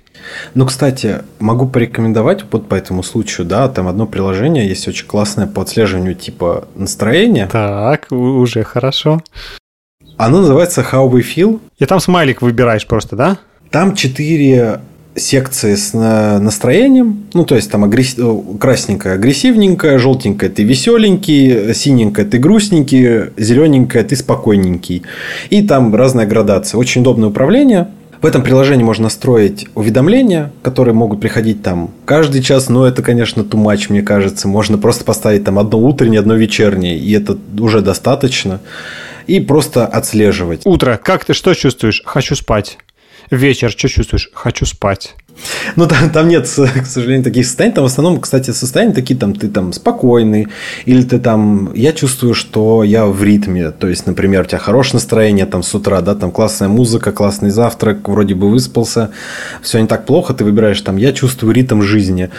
Ну, 0.54 0.66
кстати, 0.66 1.24
могу 1.40 1.68
порекомендовать 1.68 2.44
вот 2.52 2.68
по 2.68 2.76
этому 2.76 3.02
случаю, 3.04 3.48
да, 3.48 3.68
там 3.68 3.88
одно 3.88 4.06
приложение 4.06 4.68
есть 4.68 4.88
очень 4.88 5.08
классное 5.08 5.48
по 5.48 5.64
отслеживанию 5.64 6.14
типа 6.16 6.68
настроения. 6.76 7.48
Так, 7.52 8.12
уже 8.12 8.64
хорошо. 8.64 9.22
Оно 10.18 10.42
называется 10.42 10.82
How 10.82 11.10
We 11.10 11.24
Feel. 11.24 11.60
И 11.78 11.86
там 11.86 12.00
смайлик 12.00 12.42
выбираешь 12.42 12.86
просто, 12.86 13.16
да? 13.16 13.38
Там 13.72 13.96
четыре 13.96 14.82
секции 15.18 15.76
с 15.76 15.94
настроением. 15.94 17.26
Ну, 17.34 17.46
то 17.46 17.56
есть, 17.56 17.70
там 17.72 17.84
агресс... 17.84 18.16
Э, 18.18 18.40
красненькая 18.60 19.16
агрессивненькая, 19.16 19.98
желтенькая 19.98 20.50
ты 20.50 20.64
веселенький, 20.64 21.74
синенькая 21.74 22.26
ты 22.26 22.38
грустненький, 22.38 23.32
зелененькая 23.38 24.04
ты 24.04 24.16
спокойненький. 24.16 25.04
И 25.50 25.62
там 25.62 25.94
разная 25.96 26.26
градация. 26.26 26.78
Очень 26.78 27.02
удобное 27.02 27.30
управление. 27.30 27.90
В 28.22 28.26
этом 28.26 28.42
приложении 28.42 28.84
можно 28.84 29.04
настроить 29.04 29.68
уведомления, 29.76 30.52
которые 30.64 30.96
могут 30.96 31.22
приходить 31.22 31.62
там 31.62 31.92
каждый 32.06 32.42
час, 32.42 32.68
но 32.68 32.88
это, 32.88 33.04
конечно, 33.04 33.42
much, 33.42 33.88
мне 33.90 34.02
кажется. 34.02 34.48
Можно 34.48 34.78
просто 34.78 35.06
поставить 35.06 35.44
там 35.44 35.60
одно 35.60 35.80
утреннее, 35.80 36.20
одно 36.20 36.34
вечернее, 36.34 36.98
и 36.98 37.12
это 37.12 37.38
уже 37.60 37.82
достаточно. 37.82 38.60
И 39.28 39.40
просто 39.40 39.86
отслеживать. 39.86 40.62
Утро. 40.66 41.00
Как 41.04 41.26
ты 41.26 41.34
что 41.34 41.54
чувствуешь? 41.54 42.02
Хочу 42.06 42.36
спать 42.36 42.78
вечер, 43.32 43.72
что 43.72 43.90
чувствуешь? 43.90 44.30
Хочу 44.34 44.66
спать. 44.66 45.16
Ну, 45.76 45.88
там, 45.88 46.10
там 46.10 46.28
нет, 46.28 46.44
к 46.46 46.86
сожалению, 46.86 47.24
таких 47.24 47.46
состояний. 47.46 47.76
Там 47.76 47.84
в 47.84 47.88
основном, 47.88 48.20
кстати, 48.20 48.52
состояния 48.52 48.94
такие, 48.94 49.20
там, 49.20 49.34
ты 49.34 49.48
там 49.48 49.74
спокойный, 49.74 50.48
или 50.86 51.04
ты 51.04 51.20
там, 51.20 51.72
я 51.74 51.94
чувствую, 51.94 52.34
что 52.34 52.84
я 52.84 53.06
в 53.06 53.24
ритме. 53.24 53.72
То 53.72 53.88
есть, 53.88 54.08
например, 54.08 54.42
у 54.44 54.46
тебя 54.46 54.58
хорошее 54.58 54.96
настроение 54.96 55.46
там 55.46 55.64
с 55.64 55.74
утра, 55.76 56.02
да, 56.02 56.16
там 56.16 56.32
классная 56.32 56.70
музыка, 56.70 57.12
классный 57.12 57.50
завтрак, 57.50 58.08
вроде 58.08 58.36
бы 58.36 58.50
выспался, 58.50 59.12
все 59.62 59.80
не 59.80 59.88
так 59.88 60.06
плохо, 60.06 60.34
ты 60.34 60.44
выбираешь 60.44 60.82
там, 60.82 60.98
я 60.98 61.14
чувствую 61.14 61.54
ритм 61.54 61.82
жизни. 61.82 62.30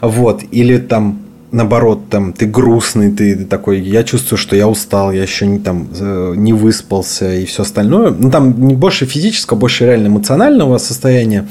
Вот. 0.00 0.42
Или 0.50 0.78
там 0.78 1.27
наоборот, 1.52 2.08
там, 2.10 2.32
ты 2.32 2.46
грустный, 2.46 3.12
ты 3.12 3.36
такой, 3.44 3.80
я 3.80 4.04
чувствую, 4.04 4.38
что 4.38 4.56
я 4.56 4.68
устал, 4.68 5.12
я 5.12 5.22
еще 5.22 5.46
не, 5.46 5.58
там, 5.58 5.88
не 6.36 6.52
выспался 6.52 7.34
и 7.34 7.44
все 7.44 7.62
остальное. 7.62 8.10
Ну, 8.10 8.30
там 8.30 8.66
не 8.66 8.74
больше 8.74 9.06
физического, 9.06 9.58
больше 9.58 9.86
реально 9.86 10.08
эмоционального 10.08 10.78
состояния. 10.78 11.48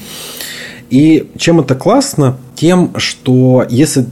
И 0.89 1.29
чем 1.37 1.59
это 1.59 1.75
классно? 1.75 2.37
Тем, 2.55 2.91
что 2.97 3.65
если 3.69 4.05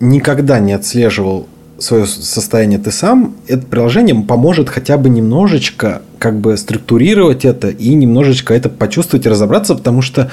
никогда 0.00 0.58
не 0.58 0.72
отслеживал 0.72 1.46
свое 1.78 2.06
состояние 2.06 2.78
ты 2.78 2.90
сам, 2.90 3.36
это 3.46 3.64
приложение 3.64 4.16
поможет 4.16 4.68
хотя 4.68 4.98
бы 4.98 5.08
немножечко 5.08 6.02
как 6.18 6.40
бы 6.40 6.56
структурировать 6.56 7.44
это 7.44 7.68
и 7.68 7.94
немножечко 7.94 8.52
это 8.52 8.68
почувствовать 8.68 9.26
и 9.26 9.28
разобраться, 9.28 9.76
потому 9.76 10.02
что 10.02 10.30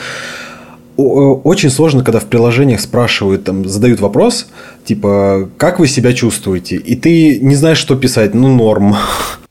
очень 0.98 1.70
сложно, 1.70 2.04
когда 2.04 2.20
в 2.20 2.26
приложениях 2.26 2.80
спрашивают, 2.80 3.44
там, 3.44 3.68
задают 3.68 4.00
вопрос, 4.00 4.48
типа, 4.86 5.50
как 5.58 5.80
вы 5.80 5.88
себя 5.88 6.14
чувствуете? 6.14 6.78
И 6.78 6.96
ты 6.96 7.40
не 7.40 7.56
знаешь, 7.56 7.78
что 7.78 7.96
писать, 7.96 8.34
ну, 8.34 8.48
норм. 8.48 8.96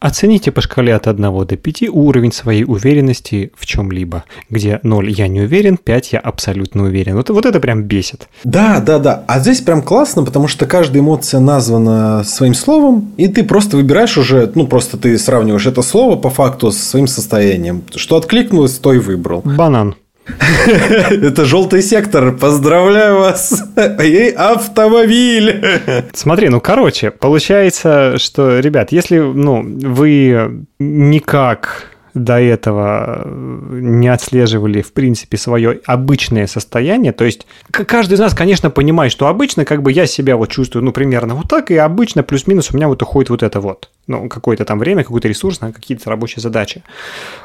Оцените 0.00 0.52
по 0.52 0.60
шкале 0.60 0.94
от 0.94 1.06
1 1.06 1.46
до 1.46 1.56
5 1.56 1.88
уровень 1.88 2.30
своей 2.30 2.64
уверенности 2.64 3.52
в 3.56 3.64
чем-либо, 3.64 4.24
где 4.50 4.78
0 4.82 5.10
я 5.10 5.28
не 5.28 5.40
уверен, 5.40 5.78
5 5.78 6.12
я 6.12 6.18
абсолютно 6.18 6.84
уверен. 6.84 7.16
Вот, 7.16 7.30
вот 7.30 7.46
это 7.46 7.58
прям 7.58 7.84
бесит. 7.84 8.28
Да, 8.44 8.80
да, 8.80 8.98
да. 8.98 9.24
А 9.26 9.40
здесь 9.40 9.62
прям 9.62 9.80
классно, 9.80 10.22
потому 10.22 10.46
что 10.46 10.66
каждая 10.66 11.00
эмоция 11.00 11.40
названа 11.40 12.22
своим 12.24 12.52
словом, 12.52 13.12
и 13.16 13.28
ты 13.28 13.44
просто 13.44 13.78
выбираешь 13.78 14.18
уже, 14.18 14.52
ну, 14.54 14.66
просто 14.66 14.98
ты 14.98 15.16
сравниваешь 15.16 15.66
это 15.66 15.80
слово 15.80 16.16
по 16.16 16.28
факту 16.28 16.70
с 16.70 16.76
своим 16.76 17.06
состоянием. 17.06 17.82
Что 17.94 18.16
откликнулось, 18.16 18.72
то 18.72 18.92
и 18.92 18.98
выбрал. 18.98 19.40
Банан. 19.44 19.94
Это 20.26 21.44
желтый 21.44 21.82
сектор. 21.82 22.32
Поздравляю 22.32 23.18
вас. 23.18 23.64
Ей 24.00 24.30
автомобиль. 24.30 25.64
Смотри, 26.12 26.48
ну 26.48 26.60
короче, 26.60 27.10
получается, 27.10 28.18
что, 28.18 28.58
ребят, 28.60 28.92
если 28.92 29.18
ну, 29.18 29.62
вы 29.62 30.66
никак 30.78 31.90
до 32.14 32.40
этого 32.40 33.26
не 33.26 34.08
отслеживали, 34.08 34.82
в 34.82 34.92
принципе, 34.92 35.36
свое 35.36 35.80
обычное 35.84 36.46
состояние. 36.46 37.12
То 37.12 37.24
есть 37.24 37.46
каждый 37.70 38.14
из 38.14 38.20
нас, 38.20 38.34
конечно, 38.34 38.70
понимает, 38.70 39.10
что 39.10 39.26
обычно 39.26 39.64
как 39.64 39.82
бы 39.82 39.90
я 39.90 40.06
себя 40.06 40.36
вот 40.36 40.50
чувствую, 40.50 40.84
ну, 40.84 40.92
примерно 40.92 41.34
вот 41.34 41.48
так, 41.48 41.72
и 41.72 41.76
обычно 41.76 42.22
плюс-минус 42.22 42.70
у 42.72 42.76
меня 42.76 42.86
вот 42.88 43.02
уходит 43.02 43.30
вот 43.30 43.42
это 43.42 43.60
вот. 43.60 43.90
Ну, 44.06 44.28
какое-то 44.28 44.64
там 44.64 44.78
время, 44.78 45.02
какой-то 45.02 45.28
ресурс 45.28 45.60
на 45.60 45.72
какие-то 45.72 46.08
рабочие 46.08 46.40
задачи. 46.40 46.84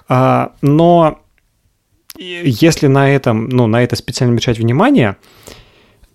А, 0.08 0.52
но 0.62 1.20
если 2.20 2.88
на 2.88 3.10
этом, 3.10 3.50
ну, 3.50 3.68
на 3.68 3.84
это 3.84 3.96
специально 3.96 4.34
обращать 4.34 4.60
внимание, 4.60 5.18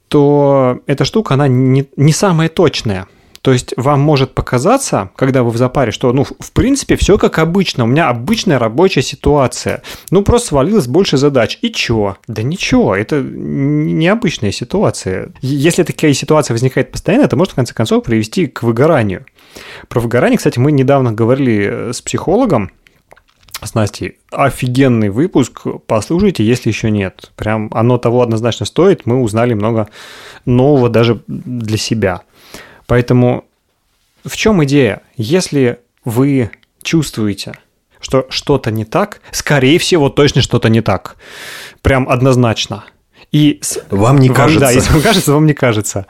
то 0.09 0.81
эта 0.87 1.05
штука, 1.05 1.35
она 1.35 1.49
не, 1.49 1.89
не 1.97 2.13
самая 2.13 2.49
точная. 2.49 3.07
То 3.45 3.53
есть 3.53 3.75
вам 3.77 4.01
может 4.01 4.33
показаться, 4.33 5.11
когда 5.17 5.43
вы 5.43 5.51
в 5.51 5.59
запаре, 5.59 5.93
что, 5.93 6.11
ну, 6.15 6.25
в 6.25 6.53
принципе, 6.53 6.97
все 6.97 7.19
как 7.19 7.39
обычно. 7.39 7.85
У 7.85 7.87
меня 7.87 8.09
обычная 8.09 8.59
рабочая 8.59 9.03
ситуация. 9.03 9.83
Ну, 10.11 10.23
просто 10.23 10.49
свалилось 10.49 10.87
больше 10.87 11.19
задач. 11.19 11.59
И 11.61 11.71
чё? 11.71 12.17
Да 12.27 12.43
ничего, 12.43 12.97
это 12.97 13.21
необычная 13.21 14.51
ситуация. 14.51 15.31
Если 15.43 15.83
такая 15.83 16.15
ситуация 16.15 16.55
возникает 16.55 16.91
постоянно, 16.91 17.25
это 17.25 17.37
может, 17.37 17.53
в 17.53 17.57
конце 17.57 17.75
концов, 17.75 18.05
привести 18.05 18.47
к 18.47 18.63
выгоранию. 18.63 19.27
Про 19.89 20.01
выгорание, 20.01 20.39
кстати, 20.39 20.59
мы 20.59 20.73
недавно 20.73 21.13
говорили 21.13 21.93
с 21.93 22.01
психологом, 22.01 22.71
с 23.65 23.75
Настей. 23.75 24.19
Офигенный 24.31 25.09
выпуск, 25.09 25.63
послушайте, 25.87 26.45
если 26.45 26.69
еще 26.69 26.91
нет. 26.91 27.33
Прям 27.37 27.71
оно 27.73 27.99
того 27.99 28.23
однозначно 28.23 28.67
стоит, 28.67 29.07
мы 29.07 29.21
узнали 29.21 29.55
много 29.55 29.89
нового 30.45 30.89
даже 30.89 31.23
для 31.27 31.79
себя. 31.79 32.23
Поэтому 32.87 33.45
в 34.25 34.37
чем 34.37 34.65
идея? 34.65 35.03
Если 35.17 35.79
вы 36.05 36.51
чувствуете, 36.83 37.55
что 38.01 38.27
что-то 38.29 38.71
не 38.71 38.85
так, 38.85 39.21
скорее 39.31 39.79
всего, 39.79 40.09
точно 40.11 40.43
что-то 40.43 40.69
не 40.69 40.81
так. 40.81 41.17
Прям 41.83 42.09
однозначно. 42.09 42.85
И 43.33 43.61
вам 43.91 44.19
не 44.19 44.29
кажется. 44.29 44.61
Да, 44.61 44.71
если 44.71 44.93
вам 44.93 45.03
кажется, 45.03 45.33
вам 45.33 45.47
не 45.47 45.55
кажется. 45.55 46.07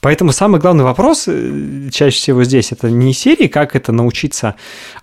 Поэтому 0.00 0.32
самый 0.32 0.60
главный 0.60 0.84
вопрос 0.84 1.24
э, 1.26 1.88
чаще 1.90 2.16
всего 2.16 2.44
здесь 2.44 2.72
это 2.72 2.90
не 2.90 3.12
серии, 3.12 3.48
как 3.48 3.74
это 3.74 3.92
научиться 3.92 4.54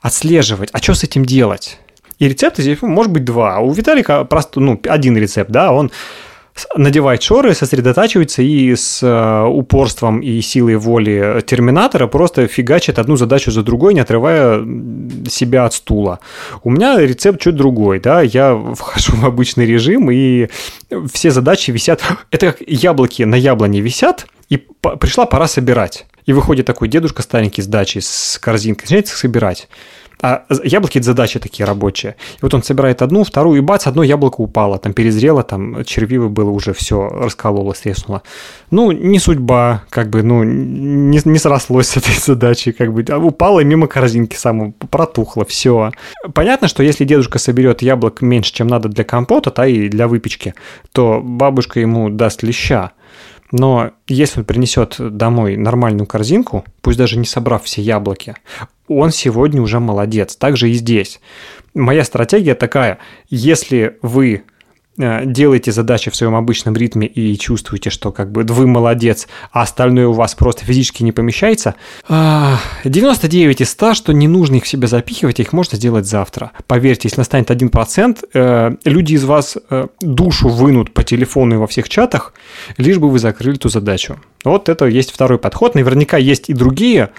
отслеживать, 0.01 0.69
а 0.71 0.77
что 0.79 0.93
с 0.93 1.03
этим 1.03 1.25
делать. 1.25 1.79
И 2.19 2.29
рецепты 2.29 2.62
здесь 2.62 2.81
может 2.81 3.12
быть 3.12 3.25
два. 3.25 3.60
У 3.60 3.71
Виталика 3.73 4.23
просто 4.23 4.62
ну, 4.62 4.79
один 4.88 5.17
рецепт, 5.17 5.51
да, 5.51 5.73
он 5.73 5.91
надевает 6.76 7.22
шоры, 7.22 7.54
сосредотачивается 7.54 8.41
и 8.41 8.76
с 8.76 9.04
э, 9.04 9.46
упорством 9.48 10.22
и 10.22 10.39
силой 10.41 10.78
воли 10.78 11.44
терминатора 11.46 12.08
просто 12.08 12.48
фигачит 12.48 12.98
одну 12.98 13.18
задачу 13.18 13.52
за 13.52 13.62
другой, 13.62 13.94
не 13.94 14.00
отрывая 14.00 14.65
себя 15.30 15.65
от 15.65 15.74
стула. 15.74 16.20
У 16.63 16.70
меня 16.70 16.98
рецепт 16.98 17.41
чуть 17.41 17.56
другой, 17.56 18.00
да, 18.00 18.22
я 18.22 18.56
вхожу 18.56 19.15
в 19.18 19.26
обычный 19.26 19.65
режим, 19.65 20.10
и 20.12 20.48
все 21.12 21.32
задачи 21.32 21.72
висят, 21.72 22.02
это 22.32 22.54
как 22.54 22.62
яблоки 22.68 23.24
на 23.24 23.36
яблоне 23.36 23.82
висят, 23.82 24.28
и 24.50 24.58
пришла 24.58 25.26
пора 25.26 25.48
собирать. 25.48 26.06
И 26.26 26.34
выходит 26.34 26.65
такой 26.65 26.88
дедушка 26.88 27.22
старенький 27.22 27.62
с 27.62 27.68
дачи, 27.68 28.00
с 28.00 28.39
корзинкой, 28.41 28.86
начинает 28.86 29.08
собирать. 29.08 29.68
А 30.28 30.44
яблоки– 30.64 30.98
это 31.00 31.06
задачи 31.06 31.40
такие 31.40 31.68
рабочие. 31.68 32.16
И 32.38 32.40
вот 32.42 32.52
он 32.56 32.64
собирает 32.64 33.04
одну, 33.04 33.24
вторую, 33.24 33.60
и 33.60 33.62
бац, 33.62 33.86
одно 33.86 34.02
яблоко 34.02 34.42
упало, 34.42 34.80
там 34.80 34.92
перезрело, 34.92 35.44
там 35.44 35.86
червивое 35.86 36.30
было 36.30 36.50
уже 36.50 36.74
все, 36.74 37.08
раскололось, 37.10 37.82
треснуло. 37.82 38.24
Ну, 38.72 38.92
не 38.92 39.20
судьба, 39.20 39.84
как 39.92 40.10
бы, 40.10 40.24
ну, 40.24 40.44
не, 40.44 41.22
не 41.24 41.38
срослось 41.38 41.90
с 41.90 41.98
этой 41.98 42.16
задачей, 42.20 42.72
как 42.72 42.92
бы, 42.92 43.06
а 43.08 43.20
упало 43.20 43.60
мимо 43.60 43.86
корзинки 43.86 44.36
само, 44.36 44.72
протухло, 44.72 45.46
все. 45.46 45.92
Понятно, 46.34 46.70
что 46.70 46.82
если 46.82 47.06
дедушка 47.06 47.38
соберет 47.38 47.84
яблок 47.84 48.24
меньше, 48.24 48.52
чем 48.52 48.66
надо 48.66 48.90
для 48.90 49.04
компота, 49.04 49.54
да, 49.56 49.68
и 49.68 49.90
для 49.90 50.08
выпечки, 50.08 50.56
то 50.92 51.22
бабушка 51.24 51.80
ему 51.80 52.10
даст 52.10 52.42
леща. 52.42 52.94
Но 53.52 53.92
если 54.08 54.40
он 54.40 54.46
принесет 54.46 54.96
домой 55.00 55.56
нормальную 55.56 56.08
корзинку, 56.08 56.66
пусть 56.82 56.98
даже 56.98 57.20
не 57.20 57.26
собрав 57.26 57.64
все 57.64 57.84
яблоки, 57.84 58.36
он 58.88 59.12
сегодня 59.12 59.62
уже 59.62 59.80
молодец. 59.80 60.36
Также 60.36 60.69
и 60.69 60.74
здесь. 60.74 61.19
Моя 61.74 62.04
стратегия 62.04 62.56
такая, 62.56 63.00
если 63.30 63.98
вы 64.02 64.43
э, 64.98 65.26
делаете 65.26 65.74
задачи 65.74 66.10
в 66.10 66.15
своем 66.15 66.36
обычном 66.36 66.76
ритме 66.76 67.06
и 67.06 67.38
чувствуете, 67.38 67.89
что 67.89 68.13
как 68.13 68.32
бы 68.32 68.43
вы 68.43 68.65
молодец, 68.65 69.28
а 69.52 69.63
остальное 69.63 70.08
у 70.08 70.13
вас 70.13 70.36
просто 70.36 70.63
физически 70.63 71.04
не 71.04 71.12
помещается, 71.12 71.76
99 72.08 73.62
из 73.62 73.69
100, 73.71 73.93
что 73.95 74.13
не 74.13 74.30
нужно 74.30 74.56
их 74.56 74.63
в 74.63 74.67
себя 74.67 74.88
запихивать, 74.88 75.41
их 75.41 75.52
можно 75.52 75.78
сделать 75.78 76.06
завтра. 76.06 76.52
Поверьте, 76.65 77.08
если 77.08 77.19
настанет 77.19 77.52
1%, 77.52 78.24
э, 78.34 78.76
люди 78.86 79.15
из 79.15 79.26
вас 79.26 79.58
э, 79.69 79.88
душу 80.00 80.48
вынут 80.48 80.93
по 80.93 81.04
телефону 81.04 81.56
и 81.56 81.58
во 81.58 81.67
всех 81.67 81.89
чатах, 81.89 82.34
лишь 82.78 83.00
бы 83.00 83.10
вы 83.10 83.19
закрыли 83.19 83.58
ту 83.58 83.67
задачу. 83.67 84.17
Вот 84.45 84.69
это 84.69 84.86
есть 84.86 85.12
второй 85.12 85.39
подход. 85.39 85.76
Наверняка 85.76 86.17
есть 86.17 86.50
и 86.50 86.54
другие, 86.54 87.10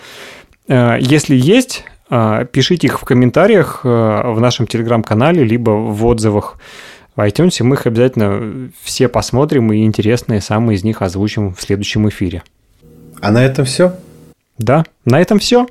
если 1.00 1.36
есть, 1.36 1.84
э, 2.10 2.46
пишите 2.50 2.88
их 2.88 3.00
в 3.00 3.04
комментариях 3.04 3.80
э, 3.84 3.88
в 3.88 4.40
нашем 4.40 4.66
телеграм-канале, 4.66 5.44
либо 5.44 5.70
в 5.70 6.04
отзывах 6.06 6.58
в 7.14 7.20
iTunes. 7.20 7.62
Мы 7.62 7.76
их 7.76 7.86
обязательно 7.86 8.70
все 8.82 9.08
посмотрим 9.08 9.72
и 9.72 9.84
интересные 9.84 10.40
самые 10.40 10.76
из 10.76 10.84
них 10.84 11.02
озвучим 11.02 11.54
в 11.54 11.60
следующем 11.60 12.08
эфире. 12.08 12.42
А 13.20 13.30
на 13.30 13.44
этом 13.44 13.64
все? 13.64 13.94
Да, 14.58 14.84
на 15.04 15.20
этом 15.20 15.38
все. 15.38 15.66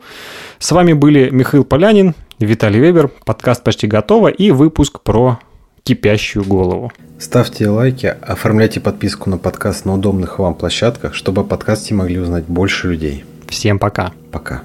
С 0.59 0.71
вами 0.71 0.93
были 0.93 1.29
Михаил 1.29 1.63
Полянин, 1.63 2.15
Виталий 2.39 2.79
Вебер, 2.79 3.09
подкаст 3.25 3.63
почти 3.63 3.87
готово 3.87 4.27
и 4.27 4.51
выпуск 4.51 5.01
про 5.01 5.39
кипящую 5.83 6.43
голову. 6.45 6.91
Ставьте 7.19 7.69
лайки, 7.69 8.07
оформляйте 8.21 8.79
подписку 8.79 9.29
на 9.29 9.37
подкаст 9.37 9.85
на 9.85 9.93
удобных 9.93 10.39
вам 10.39 10.55
площадках, 10.55 11.13
чтобы 11.13 11.41
о 11.41 11.45
подкасте 11.45 11.93
могли 11.93 12.19
узнать 12.19 12.45
больше 12.45 12.89
людей. 12.89 13.23
Всем 13.47 13.79
пока. 13.79 14.11
Пока. 14.31 14.63